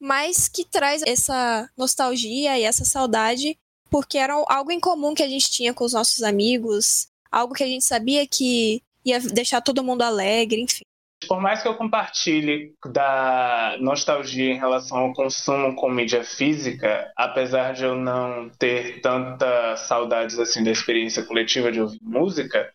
[0.00, 3.58] mas que traz essa nostalgia e essa saudade
[3.90, 7.62] porque era algo em comum que a gente tinha com os nossos amigos, algo que
[7.62, 10.84] a gente sabia que ia deixar todo mundo alegre, enfim.
[11.26, 17.72] Por mais que eu compartilhe da nostalgia em relação ao consumo com mídia física, apesar
[17.72, 22.72] de eu não ter tanta saudades assim da experiência coletiva de ouvir música,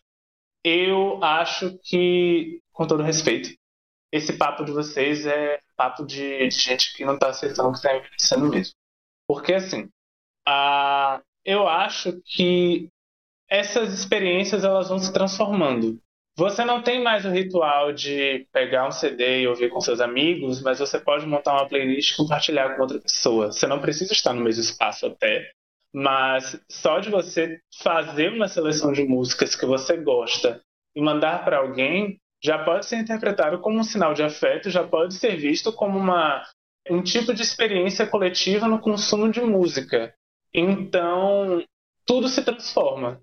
[0.64, 3.50] eu acho que, com todo respeito,
[4.12, 7.96] esse papo de vocês é papo de, de gente que não está aceitando que está
[7.96, 8.74] envelhecendo mesmo.
[9.26, 9.88] Porque, assim,
[10.46, 12.88] a, eu acho que
[13.48, 16.00] essas experiências elas vão se transformando.
[16.38, 20.62] Você não tem mais o ritual de pegar um CD e ouvir com seus amigos,
[20.62, 23.50] mas você pode montar uma playlist e compartilhar com outra pessoa.
[23.50, 25.50] Você não precisa estar no mesmo espaço até,
[25.92, 30.62] mas só de você fazer uma seleção de músicas que você gosta
[30.94, 35.14] e mandar para alguém já pode ser interpretado como um sinal de afeto, já pode
[35.14, 36.44] ser visto como uma,
[36.88, 40.14] um tipo de experiência coletiva no consumo de música.
[40.54, 41.64] Então,
[42.06, 43.20] tudo se transforma.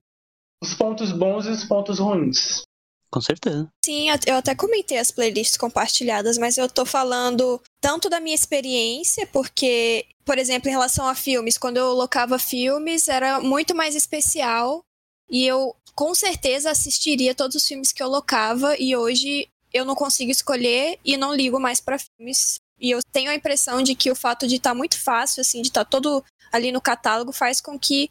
[0.62, 2.66] Os pontos bons e os pontos ruins.
[3.12, 3.70] Com certeza.
[3.84, 9.26] Sim, eu até comentei as playlists compartilhadas, mas eu tô falando tanto da minha experiência,
[9.28, 14.84] porque, por exemplo, em relação a filmes, quando eu locava filmes, era muito mais especial
[15.30, 19.96] e eu com certeza assistiria todos os filmes que eu locava e hoje eu não
[19.96, 22.60] consigo escolher e não ligo mais para filmes.
[22.80, 25.62] E eu tenho a impressão de que o fato de estar tá muito fácil, assim,
[25.62, 28.10] de estar tá todo ali no catálogo, faz com que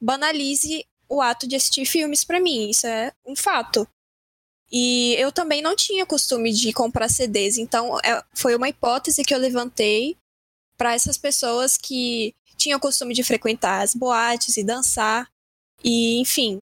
[0.00, 2.70] banalize o ato de assistir filmes para mim.
[2.70, 3.86] Isso é um fato.
[4.70, 9.34] E eu também não tinha costume de comprar CDs, então é, foi uma hipótese que
[9.34, 10.16] eu levantei
[10.76, 15.30] para essas pessoas que tinham costume de frequentar as boates e dançar.
[15.82, 16.58] E, enfim,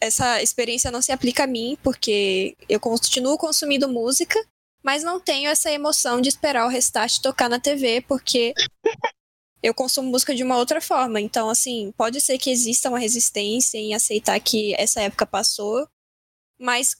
[0.00, 4.38] essa experiência não se aplica a mim, porque eu continuo consumindo música,
[4.82, 8.52] mas não tenho essa emoção de esperar o restart tocar na TV, porque
[9.62, 11.20] eu consumo música de uma outra forma.
[11.20, 15.88] Então, assim, pode ser que exista uma resistência em aceitar que essa época passou,
[16.58, 16.96] mas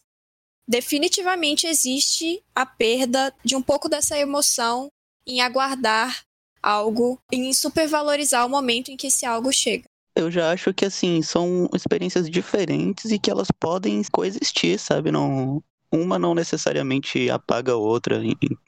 [0.68, 4.88] definitivamente existe a perda de um pouco dessa emoção
[5.26, 6.22] em aguardar
[6.62, 9.84] algo, em supervalorizar o momento em que esse algo chega.
[10.14, 15.12] Eu já acho que assim, são experiências diferentes e que elas podem coexistir, sabe?
[15.12, 18.20] Não, uma não necessariamente apaga a outra.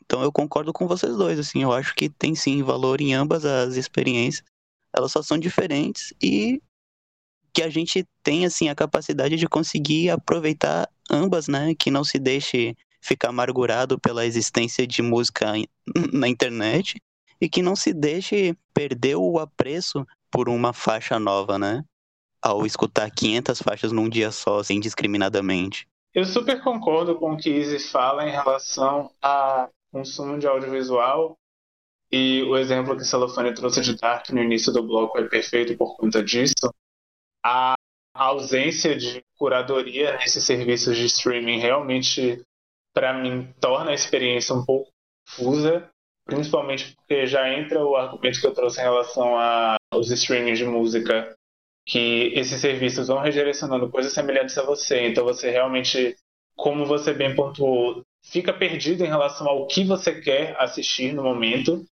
[0.04, 3.44] Então eu concordo com vocês dois, assim, eu acho que tem sim valor em ambas
[3.44, 4.44] as experiências.
[4.94, 6.60] Elas só são diferentes e
[7.52, 11.74] que a gente tem assim a capacidade de conseguir aproveitar ambas, né?
[11.74, 15.52] Que não se deixe ficar amargurado pela existência de música
[16.12, 17.00] na internet
[17.40, 21.84] e que não se deixe perder o apreço por uma faixa nova, né?
[22.42, 25.86] Ao escutar 500 faixas num dia só, assim, indiscriminadamente.
[26.14, 31.36] Eu super concordo com o que Izzy fala em relação a consumo de audiovisual
[32.10, 35.96] e o exemplo que Celofane trouxe de Dark no início do bloco é perfeito por
[35.96, 36.72] conta disso
[37.44, 37.74] a
[38.24, 42.42] ausência de curadoria nesses serviços de streaming realmente,
[42.92, 44.90] para mim, torna a experiência um pouco
[45.26, 45.88] confusa,
[46.24, 49.36] principalmente porque já entra o argumento que eu trouxe em relação
[49.92, 51.34] aos streamings de música,
[51.86, 56.16] que esses serviços vão redirecionando coisas semelhantes a você, então você realmente,
[56.56, 61.86] como você bem pontuou, fica perdido em relação ao que você quer assistir no momento,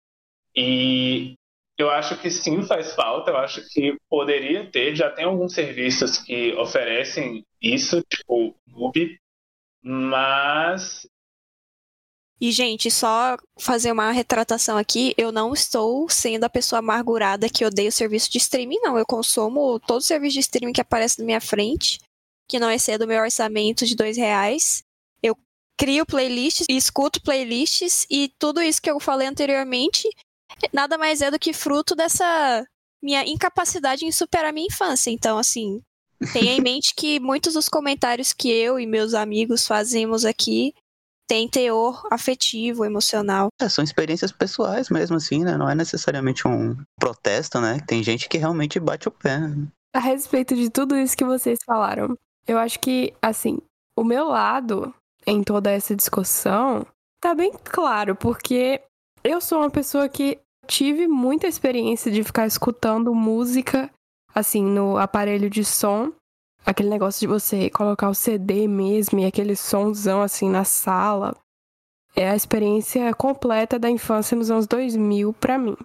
[0.55, 1.35] e
[1.77, 3.31] eu acho que sim, faz falta.
[3.31, 4.95] Eu acho que poderia ter.
[4.95, 9.19] Já tem alguns serviços que oferecem isso, tipo Ubi,
[9.83, 11.07] mas.
[12.39, 17.65] E, gente, só fazer uma retratação aqui, eu não estou sendo a pessoa amargurada que
[17.65, 18.97] odeia o serviço de streaming, não.
[18.97, 21.99] Eu consumo todo o serviço de streaming que aparece na minha frente,
[22.47, 24.83] que não exceda o meu orçamento de dois reais.
[25.23, 25.37] Eu
[25.77, 30.09] crio playlists escuto playlists e tudo isso que eu falei anteriormente
[30.73, 32.65] nada mais é do que fruto dessa
[33.01, 35.11] minha incapacidade em superar minha infância.
[35.11, 35.81] Então, assim,
[36.33, 40.73] tenha em mente que muitos dos comentários que eu e meus amigos fazemos aqui
[41.27, 43.49] têm teor afetivo, emocional.
[43.59, 45.57] É, são experiências pessoais mesmo, assim, né?
[45.57, 47.79] Não é necessariamente um protesto, né?
[47.87, 49.39] Tem gente que realmente bate o pé.
[49.39, 49.67] Né?
[49.93, 53.59] A respeito de tudo isso que vocês falaram, eu acho que, assim,
[53.97, 54.93] o meu lado
[55.25, 56.85] em toda essa discussão
[57.19, 58.81] tá bem claro, porque
[59.23, 63.89] eu sou uma pessoa que tive muita experiência de ficar escutando música,
[64.33, 66.11] assim, no aparelho de som.
[66.65, 71.35] Aquele negócio de você colocar o CD mesmo e aquele somzão, assim, na sala.
[72.15, 75.75] É a experiência completa da infância nos anos 2000 para mim.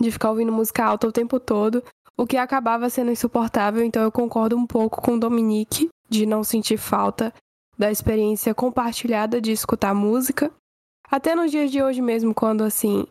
[0.00, 1.82] De ficar ouvindo música alta o tempo todo,
[2.16, 6.44] o que acabava sendo insuportável, então eu concordo um pouco com o Dominique de não
[6.44, 7.32] sentir falta
[7.76, 10.50] da experiência compartilhada de escutar música.
[11.10, 13.06] Até nos dias de hoje mesmo, quando assim,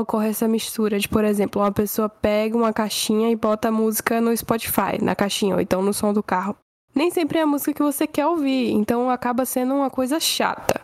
[0.00, 4.20] ocorre essa mistura de, por exemplo, uma pessoa pega uma caixinha e bota a música
[4.20, 6.56] no Spotify, na caixinha, ou então no som do carro.
[6.94, 10.80] Nem sempre é a música que você quer ouvir, então acaba sendo uma coisa chata.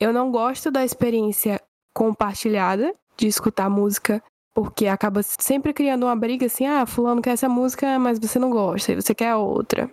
[0.00, 1.60] Eu não gosto da experiência
[1.94, 4.22] compartilhada de escutar música,
[4.54, 8.50] porque acaba sempre criando uma briga assim: ah, Fulano quer essa música, mas você não
[8.50, 9.90] gosta, e você quer outra.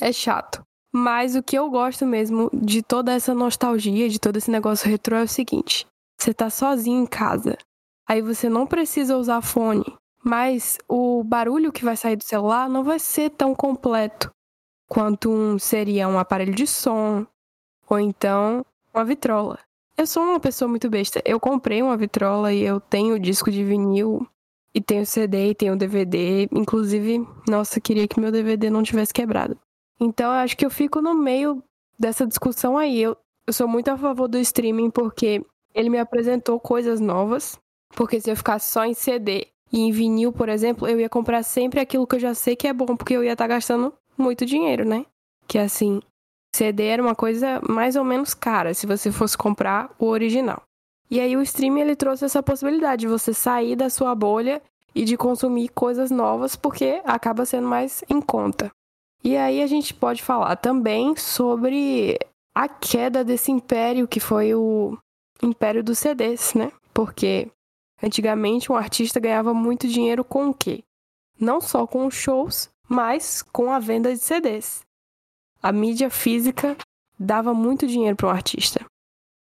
[0.00, 0.62] É chato.
[0.92, 5.16] Mas o que eu gosto mesmo de toda essa nostalgia, de todo esse negócio retrô
[5.16, 5.86] é o seguinte:
[6.18, 7.56] você tá sozinho em casa.
[8.08, 9.84] Aí você não precisa usar fone,
[10.22, 14.30] mas o barulho que vai sair do celular não vai ser tão completo
[14.88, 17.26] quanto um, seria um aparelho de som
[17.88, 19.58] ou então uma vitrola.
[19.96, 21.22] Eu sou uma pessoa muito besta.
[21.24, 24.26] Eu comprei uma vitrola e eu tenho disco de vinil
[24.74, 26.46] e tenho CD e tenho DVD.
[26.52, 29.58] Inclusive, nossa, queria que meu DVD não tivesse quebrado.
[29.98, 31.62] Então, eu acho que eu fico no meio
[31.98, 33.00] dessa discussão aí.
[33.00, 35.42] Eu, eu sou muito a favor do streaming porque
[35.74, 37.58] ele me apresentou coisas novas.
[37.96, 41.42] Porque se eu ficasse só em CD e em vinil, por exemplo, eu ia comprar
[41.42, 43.92] sempre aquilo que eu já sei que é bom, porque eu ia estar tá gastando
[44.16, 45.06] muito dinheiro, né?
[45.48, 46.00] Que assim,
[46.54, 50.62] CD era uma coisa mais ou menos cara se você fosse comprar o original.
[51.10, 54.60] E aí o streaming ele trouxe essa possibilidade de você sair da sua bolha
[54.94, 58.70] e de consumir coisas novas porque acaba sendo mais em conta.
[59.24, 62.18] E aí a gente pode falar também sobre
[62.54, 64.98] a queda desse império que foi o
[65.42, 66.72] império dos CDs, né?
[66.92, 67.50] Porque
[68.02, 70.82] antigamente um artista ganhava muito dinheiro com o quê?
[71.38, 74.84] Não só com os shows, mas com a venda de CDs.
[75.62, 76.76] A mídia física
[77.18, 78.84] dava muito dinheiro para um artista.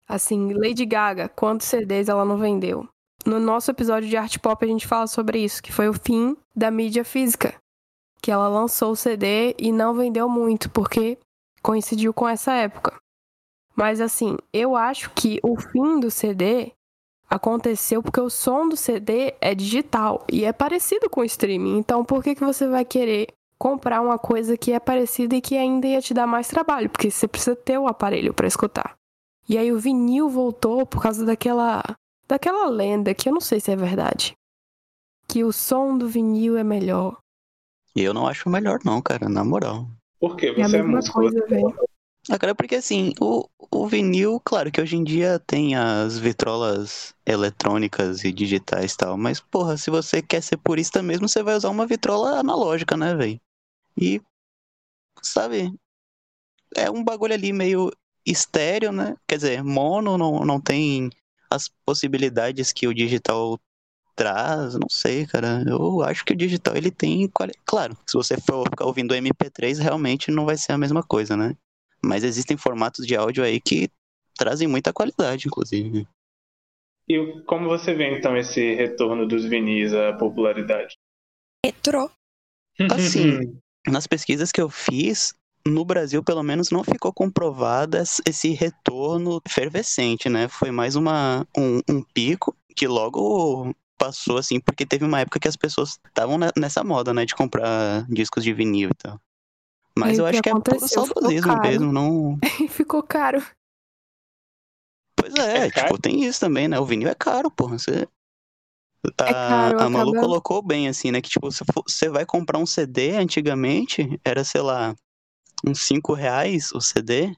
[0.07, 2.87] Assim, Lady Gaga, quantos CDs ela não vendeu?
[3.25, 6.37] No nosso episódio de arte pop a gente fala sobre isso, que foi o fim
[6.55, 7.55] da mídia física,
[8.21, 11.17] que ela lançou o CD e não vendeu muito porque
[11.61, 12.95] coincidiu com essa época.
[13.75, 16.71] Mas assim, eu acho que o fim do CD
[17.29, 21.77] aconteceu porque o som do CD é digital e é parecido com o streaming.
[21.77, 25.57] Então, por que, que você vai querer comprar uma coisa que é parecida e que
[25.57, 26.89] ainda ia te dar mais trabalho?
[26.89, 28.95] Porque você precisa ter o aparelho para escutar.
[29.47, 31.83] E aí o vinil voltou por causa daquela
[32.27, 34.33] daquela lenda que eu não sei se é verdade.
[35.27, 37.17] Que o som do vinil é melhor.
[37.95, 39.87] E eu não acho melhor não, cara, na moral.
[40.19, 40.51] Por quê?
[40.51, 41.75] Você é, a mesma é coisa, velho.
[42.29, 47.13] Ah, cara, porque assim, o, o vinil, claro que hoje em dia tem as vitrolas
[47.25, 51.55] eletrônicas e digitais e tal, mas porra, se você quer ser purista mesmo, você vai
[51.55, 53.39] usar uma vitrola analógica, né, velho?
[53.99, 54.21] E,
[55.21, 55.73] sabe,
[56.75, 57.91] é um bagulho ali meio
[58.25, 59.15] estéreo, né?
[59.27, 61.09] Quer dizer, mono não, não tem
[61.49, 63.59] as possibilidades que o digital
[64.15, 65.63] traz, não sei, cara.
[65.67, 67.29] Eu acho que o digital ele tem,
[67.65, 71.55] claro, se você for ficar ouvindo MP3, realmente não vai ser a mesma coisa, né?
[72.05, 73.89] Mas existem formatos de áudio aí que
[74.37, 76.07] trazem muita qualidade, inclusive.
[77.07, 80.95] E como você vê então esse retorno dos vinis à popularidade?
[81.63, 82.09] Retro.
[82.91, 85.33] Assim, nas pesquisas que eu fiz,
[85.65, 90.47] no Brasil, pelo menos, não ficou comprovada esse retorno efervescente, né?
[90.47, 95.47] Foi mais uma, um, um pico que logo passou, assim, porque teve uma época que
[95.47, 97.25] as pessoas estavam nessa moda, né?
[97.25, 99.19] De comprar discos de vinil e tal.
[99.97, 102.37] Mas eu acho que, que é puro saudosismo mesmo, não.
[102.69, 103.41] ficou caro.
[105.15, 106.79] Pois é, é tipo, tem isso também, né?
[106.79, 107.79] O vinil é caro, porra.
[107.79, 108.07] Você.
[109.17, 110.27] A, é caro, a Malu acaba...
[110.27, 111.21] colocou bem, assim, né?
[111.21, 114.95] Que, tipo, se você vai comprar um CD antigamente, era, sei lá,
[115.65, 117.33] uns 5 reais o CD.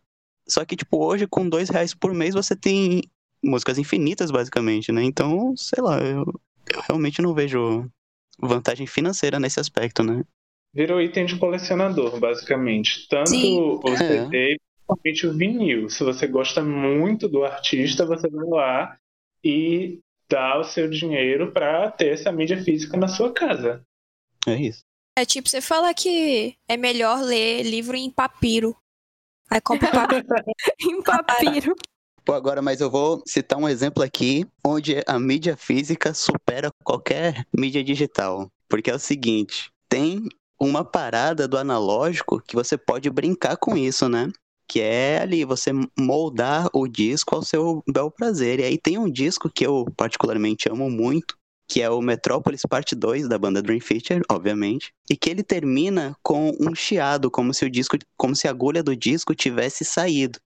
[0.48, 3.04] Só que, tipo, hoje, com 2 reais por mês, você tem
[3.44, 5.04] músicas infinitas, basicamente, né?
[5.04, 6.26] Então, sei lá, eu,
[6.74, 7.90] eu realmente não vejo
[8.40, 10.24] vantagem financeira nesse aspecto, né?
[10.78, 13.08] Virou item de colecionador, basicamente.
[13.10, 13.60] Tanto Sim.
[13.60, 14.58] o CD é.
[14.86, 15.90] principalmente o vinil.
[15.90, 18.98] Se você gosta muito do artista, você vai lá
[19.44, 20.00] e
[20.30, 23.82] dá o seu dinheiro para ter essa mídia física na sua casa.
[24.46, 24.82] É isso.
[25.18, 28.78] É tipo, você fala que é melhor ler livro em papiro.
[29.50, 30.28] Aí compra papiro.
[30.80, 31.76] em papiro.
[32.24, 37.48] Pô, agora, mas eu vou citar um exemplo aqui onde a mídia física supera qualquer
[37.58, 38.48] mídia digital.
[38.70, 40.28] Porque é o seguinte: tem
[40.60, 44.32] uma parada do analógico que você pode brincar com isso, né?
[44.68, 48.60] Que é ali você moldar o disco ao seu bel prazer.
[48.60, 51.38] E aí tem um disco que eu particularmente amo muito,
[51.68, 56.16] que é o Metrópolis Parte 2 da banda Dream Theater, obviamente, e que ele termina
[56.24, 60.40] com um chiado, como se o disco, como se a agulha do disco tivesse saído.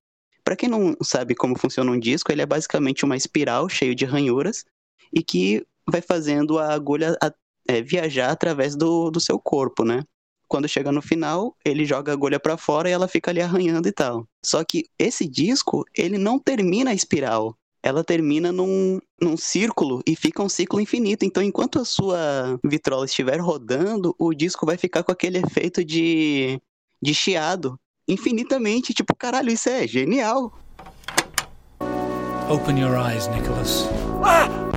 [0.44, 4.06] Para quem não sabe como funciona um disco, ele é basicamente uma espiral cheio de
[4.06, 4.66] ranhuras
[5.14, 7.16] e que vai fazendo a agulha
[7.68, 10.04] é, viajar através do, do seu corpo, né?
[10.48, 13.88] Quando chega no final, ele joga a agulha para fora e ela fica ali arranhando
[13.88, 14.28] e tal.
[14.46, 17.56] Só que esse disco, ele não termina a espiral.
[17.82, 21.26] ela termina num, num círculo e fica um ciclo infinito.
[21.26, 26.62] Então, enquanto a sua vitrola estiver rodando, o disco vai ficar com aquele efeito de,
[27.02, 28.94] de chiado infinitamente.
[28.94, 30.54] Tipo, caralho, isso é genial.
[32.50, 33.88] Open your eyes, Nicholas.
[34.22, 34.71] Isso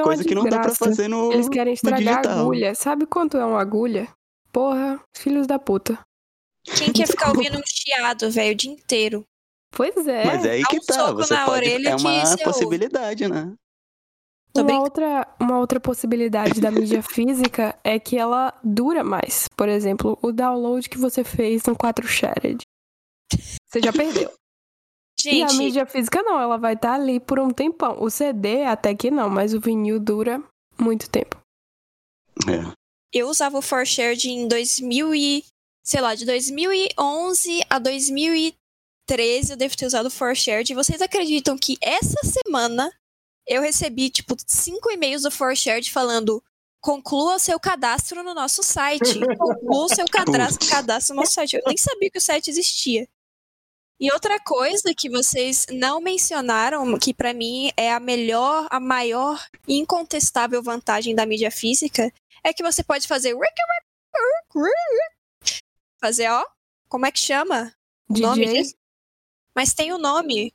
[0.00, 2.74] é uma Coisa que não dá pra fazer no, Eles querem estragar a agulha.
[2.74, 4.08] Sabe quanto é uma agulha?
[4.52, 5.98] Porra, filhos da puta.
[6.64, 9.24] Quem quer ficar ouvindo um chiado, velho, o dia inteiro?
[9.70, 10.24] Pois é.
[10.24, 10.94] Mas é aí que um tá.
[10.94, 11.56] soco Você na pode.
[11.58, 12.44] orelha É uma ouve.
[12.44, 13.54] possibilidade, né?
[14.52, 19.46] Tô Uma outra, uma outra possibilidade da mídia física é que ela dura mais.
[19.56, 22.58] Por exemplo, o download que você fez no 4 Shared.
[23.32, 24.32] Você já perdeu.
[25.26, 27.96] E a Gente, mídia física não, ela vai estar ali por um tempão.
[28.02, 30.42] O CD até que não, mas o vinil dura
[30.78, 31.38] muito tempo.
[32.48, 32.72] É.
[33.12, 35.44] eu usava o ForShared em 2000 e...
[35.82, 40.70] Sei lá, de 2011 a 2013 eu devo ter usado o ForShared.
[40.70, 42.92] E vocês acreditam que essa semana
[43.46, 46.42] eu recebi, tipo, cinco e-mails do ForShared falando
[46.80, 49.20] conclua o seu cadastro no nosso site.
[49.36, 51.56] Conclua o seu cadastro, cadastro no nosso site.
[51.56, 53.06] Eu nem sabia que o site existia.
[54.00, 59.46] E outra coisa que vocês não mencionaram, que pra mim é a melhor, a maior
[59.68, 62.10] incontestável vantagem da mídia física,
[62.42, 63.36] é que você pode fazer
[66.00, 66.46] fazer, ó,
[66.88, 67.74] como é que chama?
[68.08, 68.74] O nome DJ disso?
[69.54, 70.54] Mas tem o nome.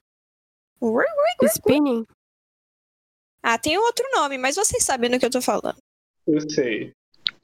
[1.43, 2.03] Spinning.
[3.43, 5.77] Ah, tem outro nome, mas vocês sabem do que eu tô falando.
[6.25, 6.91] Eu sei.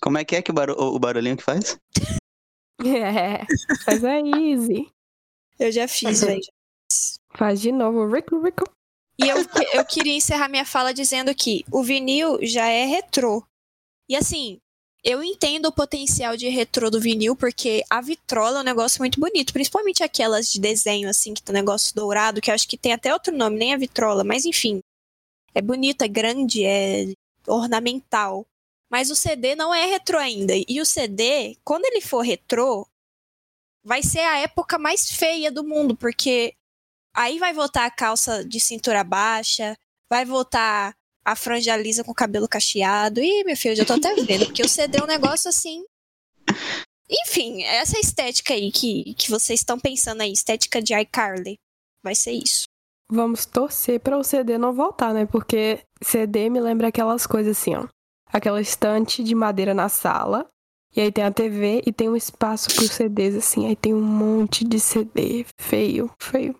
[0.01, 1.77] Como é que é que o barulhinho que faz?
[2.83, 3.45] É,
[3.85, 4.91] faz a easy.
[5.61, 6.41] Eu já fiz, velho.
[7.35, 8.11] Faz de novo.
[8.11, 8.63] Rico, rico.
[9.19, 9.37] E eu,
[9.73, 13.43] eu queria encerrar minha fala dizendo que o vinil já é retrô.
[14.09, 14.57] E assim,
[15.03, 19.19] eu entendo o potencial de retrô do vinil, porque a vitrola é um negócio muito
[19.19, 22.75] bonito, principalmente aquelas de desenho, assim, que tem um negócio dourado, que eu acho que
[22.75, 24.81] tem até outro nome, nem a vitrola, mas enfim.
[25.53, 27.13] É bonito, é grande, é
[27.45, 28.47] ornamental.
[28.89, 30.53] Mas o CD não é retrô ainda.
[30.67, 32.87] E o CD, quando ele for retrô,
[33.83, 36.55] vai ser a época mais feia do mundo, porque
[37.13, 39.77] Aí vai voltar a calça de cintura baixa,
[40.09, 43.21] vai voltar a franja lisa com o cabelo cacheado.
[43.21, 45.83] Ih, meu filho, já tô até vendo, porque o CD é um negócio assim.
[47.09, 51.59] Enfim, essa estética aí que, que vocês estão pensando aí, estética de iCarly.
[52.01, 52.63] Vai ser isso.
[53.11, 55.25] Vamos torcer para o CD não voltar, né?
[55.25, 57.85] Porque CD me lembra aquelas coisas assim, ó.
[58.31, 60.47] Aquela estante de madeira na sala.
[60.95, 63.67] E aí tem a TV e tem um espaço pros CDs, assim.
[63.67, 65.45] Aí tem um monte de CD.
[65.57, 66.55] Feio, feio.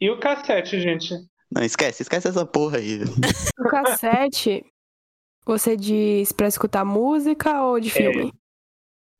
[0.00, 1.14] E o cassete, gente?
[1.50, 3.00] Não, esquece, esquece essa porra aí.
[3.58, 4.64] O cassete,
[5.44, 8.32] você diz pra escutar música ou de filme?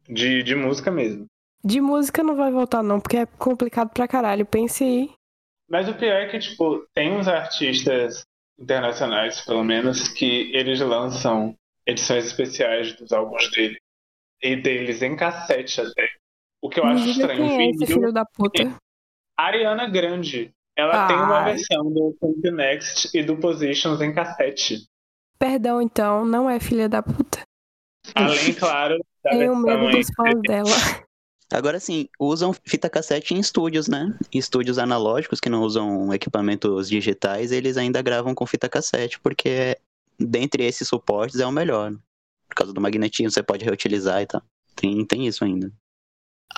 [0.08, 1.26] De, de música mesmo.
[1.62, 4.46] De música não vai voltar, não, porque é complicado pra caralho.
[4.46, 5.10] Pense aí.
[5.68, 8.24] Mas o pior é que, tipo, tem uns artistas
[8.58, 11.54] internacionais, pelo menos, que eles lançam
[11.86, 13.78] edições especiais dos álbuns dele.
[14.42, 16.08] E deles em cassete até.
[16.62, 17.46] O que eu Me acho estranho.
[17.46, 18.76] quem é esse filho da puta.
[19.38, 20.52] a Ariana Grande.
[20.76, 21.54] Ela tem uma Ai.
[21.54, 24.86] versão do Pump Next e do Positions em cassete.
[25.38, 27.40] Perdão, então, não é filha da puta.
[28.14, 30.70] Além, claro, da Tenho medo dos fãs dela.
[31.52, 34.16] Agora sim, usam fita cassete em estúdios, né?
[34.32, 39.76] Em estúdios analógicos que não usam equipamentos digitais, eles ainda gravam com fita cassete, porque
[40.18, 41.92] dentre esses suportes é o melhor.
[42.50, 44.42] Por causa do magnetismo, você pode reutilizar e tal.
[44.76, 45.72] Tem, tem isso ainda.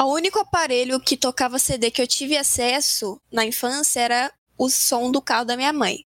[0.01, 5.11] O único aparelho que tocava CD que eu tive acesso na infância era o som
[5.11, 6.05] do carro da minha mãe.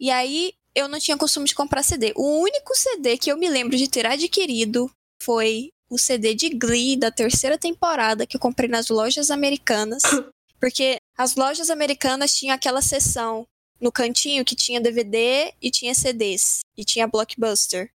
[0.00, 2.12] E aí eu não tinha costume de comprar CD.
[2.16, 4.90] O único CD que eu me lembro de ter adquirido
[5.22, 10.02] foi o CD de Glee da terceira temporada que eu comprei nas lojas americanas.
[10.58, 13.46] Porque as lojas americanas tinham aquela seção
[13.80, 16.60] no cantinho que tinha DVD e tinha CDs.
[16.76, 17.90] E tinha Blockbuster.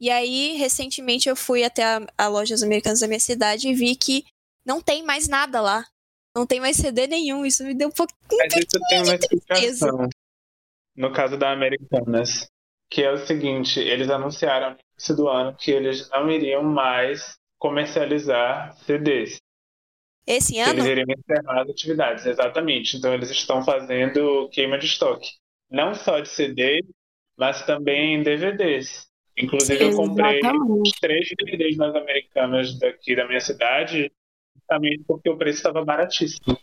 [0.00, 3.94] E aí, recentemente, eu fui até a, a lojas americanas da minha cidade e vi
[3.94, 4.24] que
[4.66, 5.84] não tem mais nada lá.
[6.36, 7.46] Não tem mais CD nenhum.
[7.46, 8.18] Isso me deu um pouquinho.
[8.38, 10.08] Mas isso tem uma explicação.
[10.96, 12.48] No caso da Americanas,
[12.90, 17.36] que é o seguinte, eles anunciaram no início do ano que eles não iriam mais
[17.58, 19.38] comercializar CDs.
[20.26, 20.72] Esse ano?
[20.72, 22.96] eles iriam encerrar as atividades, exatamente.
[22.96, 25.28] Então eles estão fazendo queima de estoque.
[25.70, 26.84] Não só de CDs,
[27.36, 29.06] mas também DVDs.
[29.36, 31.00] Inclusive eu comprei Exatamente.
[31.00, 34.12] três DVDs nas Americanas daqui da minha cidade,
[34.56, 36.56] justamente porque o preço estava baratíssimo.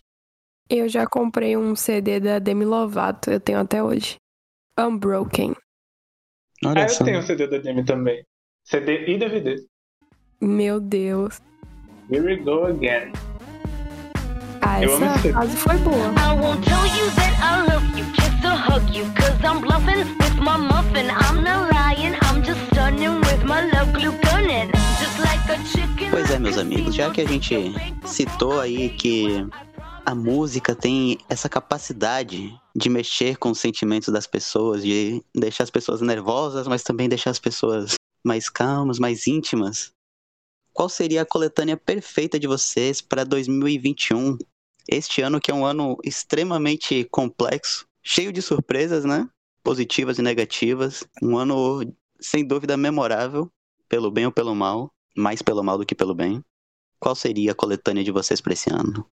[0.70, 4.16] Eu já comprei um CD da Demi Lovato, eu tenho até hoje.
[4.80, 5.54] Unbroken.
[6.64, 8.24] Olha ah, eu tenho o CD da Demi também.
[8.64, 9.66] CD e DVD.
[10.40, 11.42] Meu Deus.
[12.10, 13.12] Here we go again.
[14.82, 15.96] Eu essa foi boa.
[15.96, 19.06] I won't tell you that I love you just to hug you.
[19.14, 21.08] Cause I'm bluffing with my muffin.
[21.12, 24.72] I'm not lying, I'm just stunning with my love glue gunning.
[25.00, 26.10] Just like a chicken.
[26.10, 27.56] Pois é, meus amigos, já que a gente
[28.08, 29.48] citou aí que
[30.04, 35.70] a música tem essa capacidade de mexer com os sentimentos das pessoas, de deixar as
[35.70, 39.94] pessoas nervosas, mas também deixar as pessoas mais calmas, mais íntimas.
[40.74, 44.40] Qual seria a coletânea perfeita de vocês para 2021?
[44.92, 49.26] Este ano que é um ano extremamente complexo, cheio de surpresas, né?
[49.64, 51.06] Positivas e negativas.
[51.24, 51.80] Um ano
[52.20, 53.50] sem dúvida memorável,
[53.88, 56.44] pelo bem ou pelo mal, mais pelo mal do que pelo bem.
[57.00, 59.10] Qual seria a coletânea de vocês para esse ano?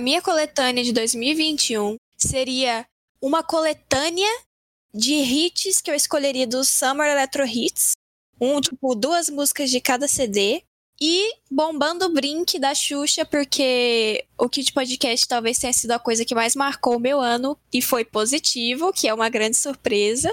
[0.00, 2.86] Minha coletânea de 2021 seria
[3.22, 4.30] uma coletânea
[4.92, 7.92] de hits que eu escolheria dos Summer Electro Hits.
[8.38, 10.62] Um, tipo, duas músicas de cada CD.
[11.00, 16.24] E Bombando o Brink da Xuxa, porque o Kit Podcast talvez tenha sido a coisa
[16.24, 20.32] que mais marcou o meu ano e foi positivo, que é uma grande surpresa,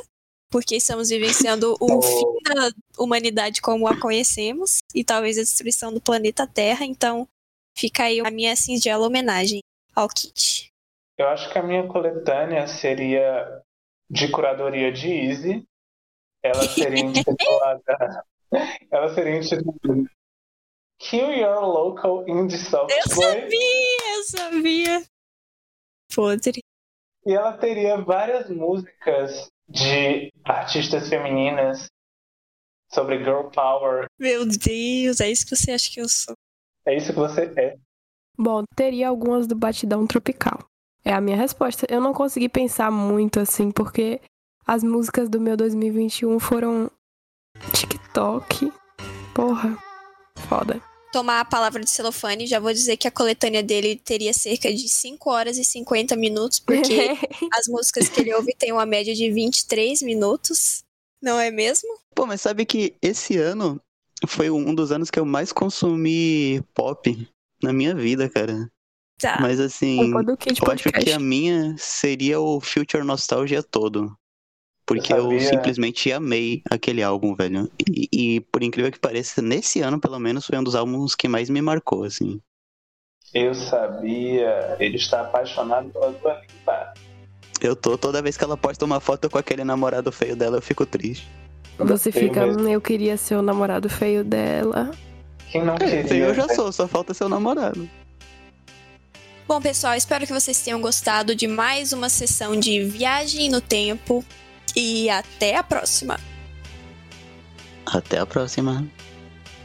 [0.52, 6.02] porque estamos vivenciando o fim da humanidade como a conhecemos e talvez a destruição do
[6.02, 6.86] planeta Terra.
[6.86, 7.28] Então,
[7.76, 9.62] fica aí a minha singela homenagem
[9.96, 10.72] ao Kit.
[11.18, 13.62] Eu acho que a minha coletânea seria
[14.10, 15.66] de curadoria de Easy.
[16.44, 18.26] Ela seria intitulada.
[18.92, 20.10] Ela seria intitulada
[21.10, 23.26] Kill Your Local Indie Soft Eu Boy.
[23.26, 25.04] sabia, eu sabia.
[26.14, 26.62] Podre.
[27.26, 31.88] E ela teria várias músicas de artistas femininas
[32.94, 34.06] sobre girl power.
[34.20, 36.36] Meu Deus, é isso que você acha que eu sou.
[36.86, 37.78] É isso que você é.
[38.38, 40.60] Bom, teria algumas do Batidão Tropical.
[41.04, 41.86] É a minha resposta.
[41.90, 44.22] Eu não consegui pensar muito assim, porque
[44.66, 46.92] as músicas do meu 2021 foram
[47.74, 48.72] TikTok.
[49.34, 49.78] Porra,
[50.48, 50.82] foda.
[51.12, 54.88] Tomar a palavra de celofane, já vou dizer que a coletânea dele teria cerca de
[54.88, 57.10] 5 horas e 50 minutos, porque
[57.54, 60.84] as músicas que ele ouve têm uma média de 23 minutos,
[61.22, 61.90] não é mesmo?
[62.16, 63.82] Pô, mas sabe que esse ano
[64.28, 67.28] foi um dos anos que eu mais consumi pop
[67.62, 68.70] na minha vida, cara.
[69.20, 69.38] Tá.
[69.40, 74.16] Mas assim, eu acho que a minha seria o Future Nostalgia todo.
[74.94, 75.40] Porque eu, sabia.
[75.40, 77.70] simplesmente amei aquele álbum, velho.
[77.88, 81.28] E, e, por incrível que pareça, nesse ano, pelo menos, foi um dos álbuns que
[81.28, 82.40] mais me marcou, assim.
[83.34, 84.76] Eu sabia.
[84.80, 86.94] Ele está apaixonado pela tua limpa.
[87.62, 90.62] Eu tô, toda vez que ela posta uma foto com aquele namorado feio dela, eu
[90.62, 91.28] fico triste.
[91.78, 92.46] Você fica.
[92.46, 94.92] "Hum, eu queria ser o namorado feio dela.
[95.52, 96.04] Quem não É, queria?
[96.08, 97.88] feio eu já sou, só falta seu namorado.
[99.48, 104.24] Bom, pessoal, espero que vocês tenham gostado de mais uma sessão de Viagem no Tempo.
[104.76, 106.20] E até a próxima.
[107.86, 108.86] Até a próxima.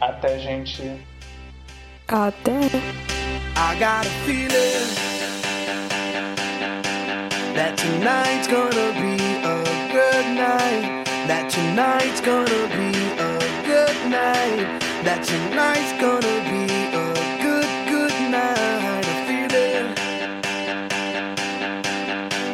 [0.01, 1.01] Até, gente.
[2.09, 2.71] Até.
[3.59, 4.89] I got a feeling
[7.55, 11.05] that tonight's gonna be a good night.
[11.27, 14.67] That tonight's gonna be a good night.
[15.05, 17.07] That tonight's gonna be a
[17.41, 19.05] good, good night.
[19.05, 19.95] A feeling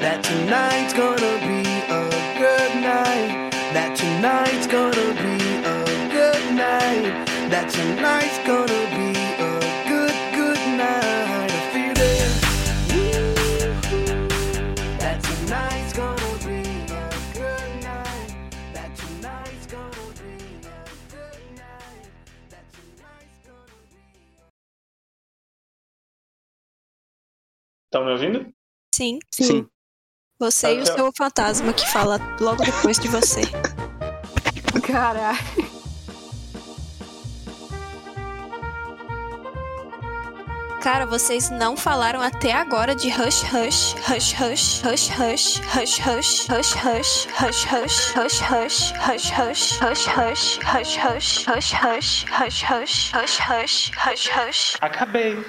[0.01, 1.22] that tonight's gonna
[8.03, 11.51] tonight's gonna be a good, good night.
[11.53, 12.33] A feeling
[14.99, 18.35] that tonight's gonna be a good night.
[18.75, 20.35] That tonight's gonna be
[20.67, 20.83] a
[21.13, 22.11] good night.
[22.51, 24.11] That tonight's gonna be.
[27.87, 28.53] Estão me ouvindo?
[28.93, 29.45] Sim, Sim.
[29.45, 29.69] Sim.
[30.41, 33.43] você e o seu fantasma que fala logo depois de você.
[34.85, 35.72] Caralho.
[40.83, 46.49] Cara, vocês não falaram até agora de Hush Hush, Hush Hush, Hush Hush, Hush Hush,
[46.49, 52.63] Hush Hush, Hush Hush, Hush Hush, Hush Hush, Hush Hush, Hush Hush, Hush Hush, Hush
[52.63, 54.77] Hush, Hush Hush, Hush Hush.
[54.81, 55.45] Acabei.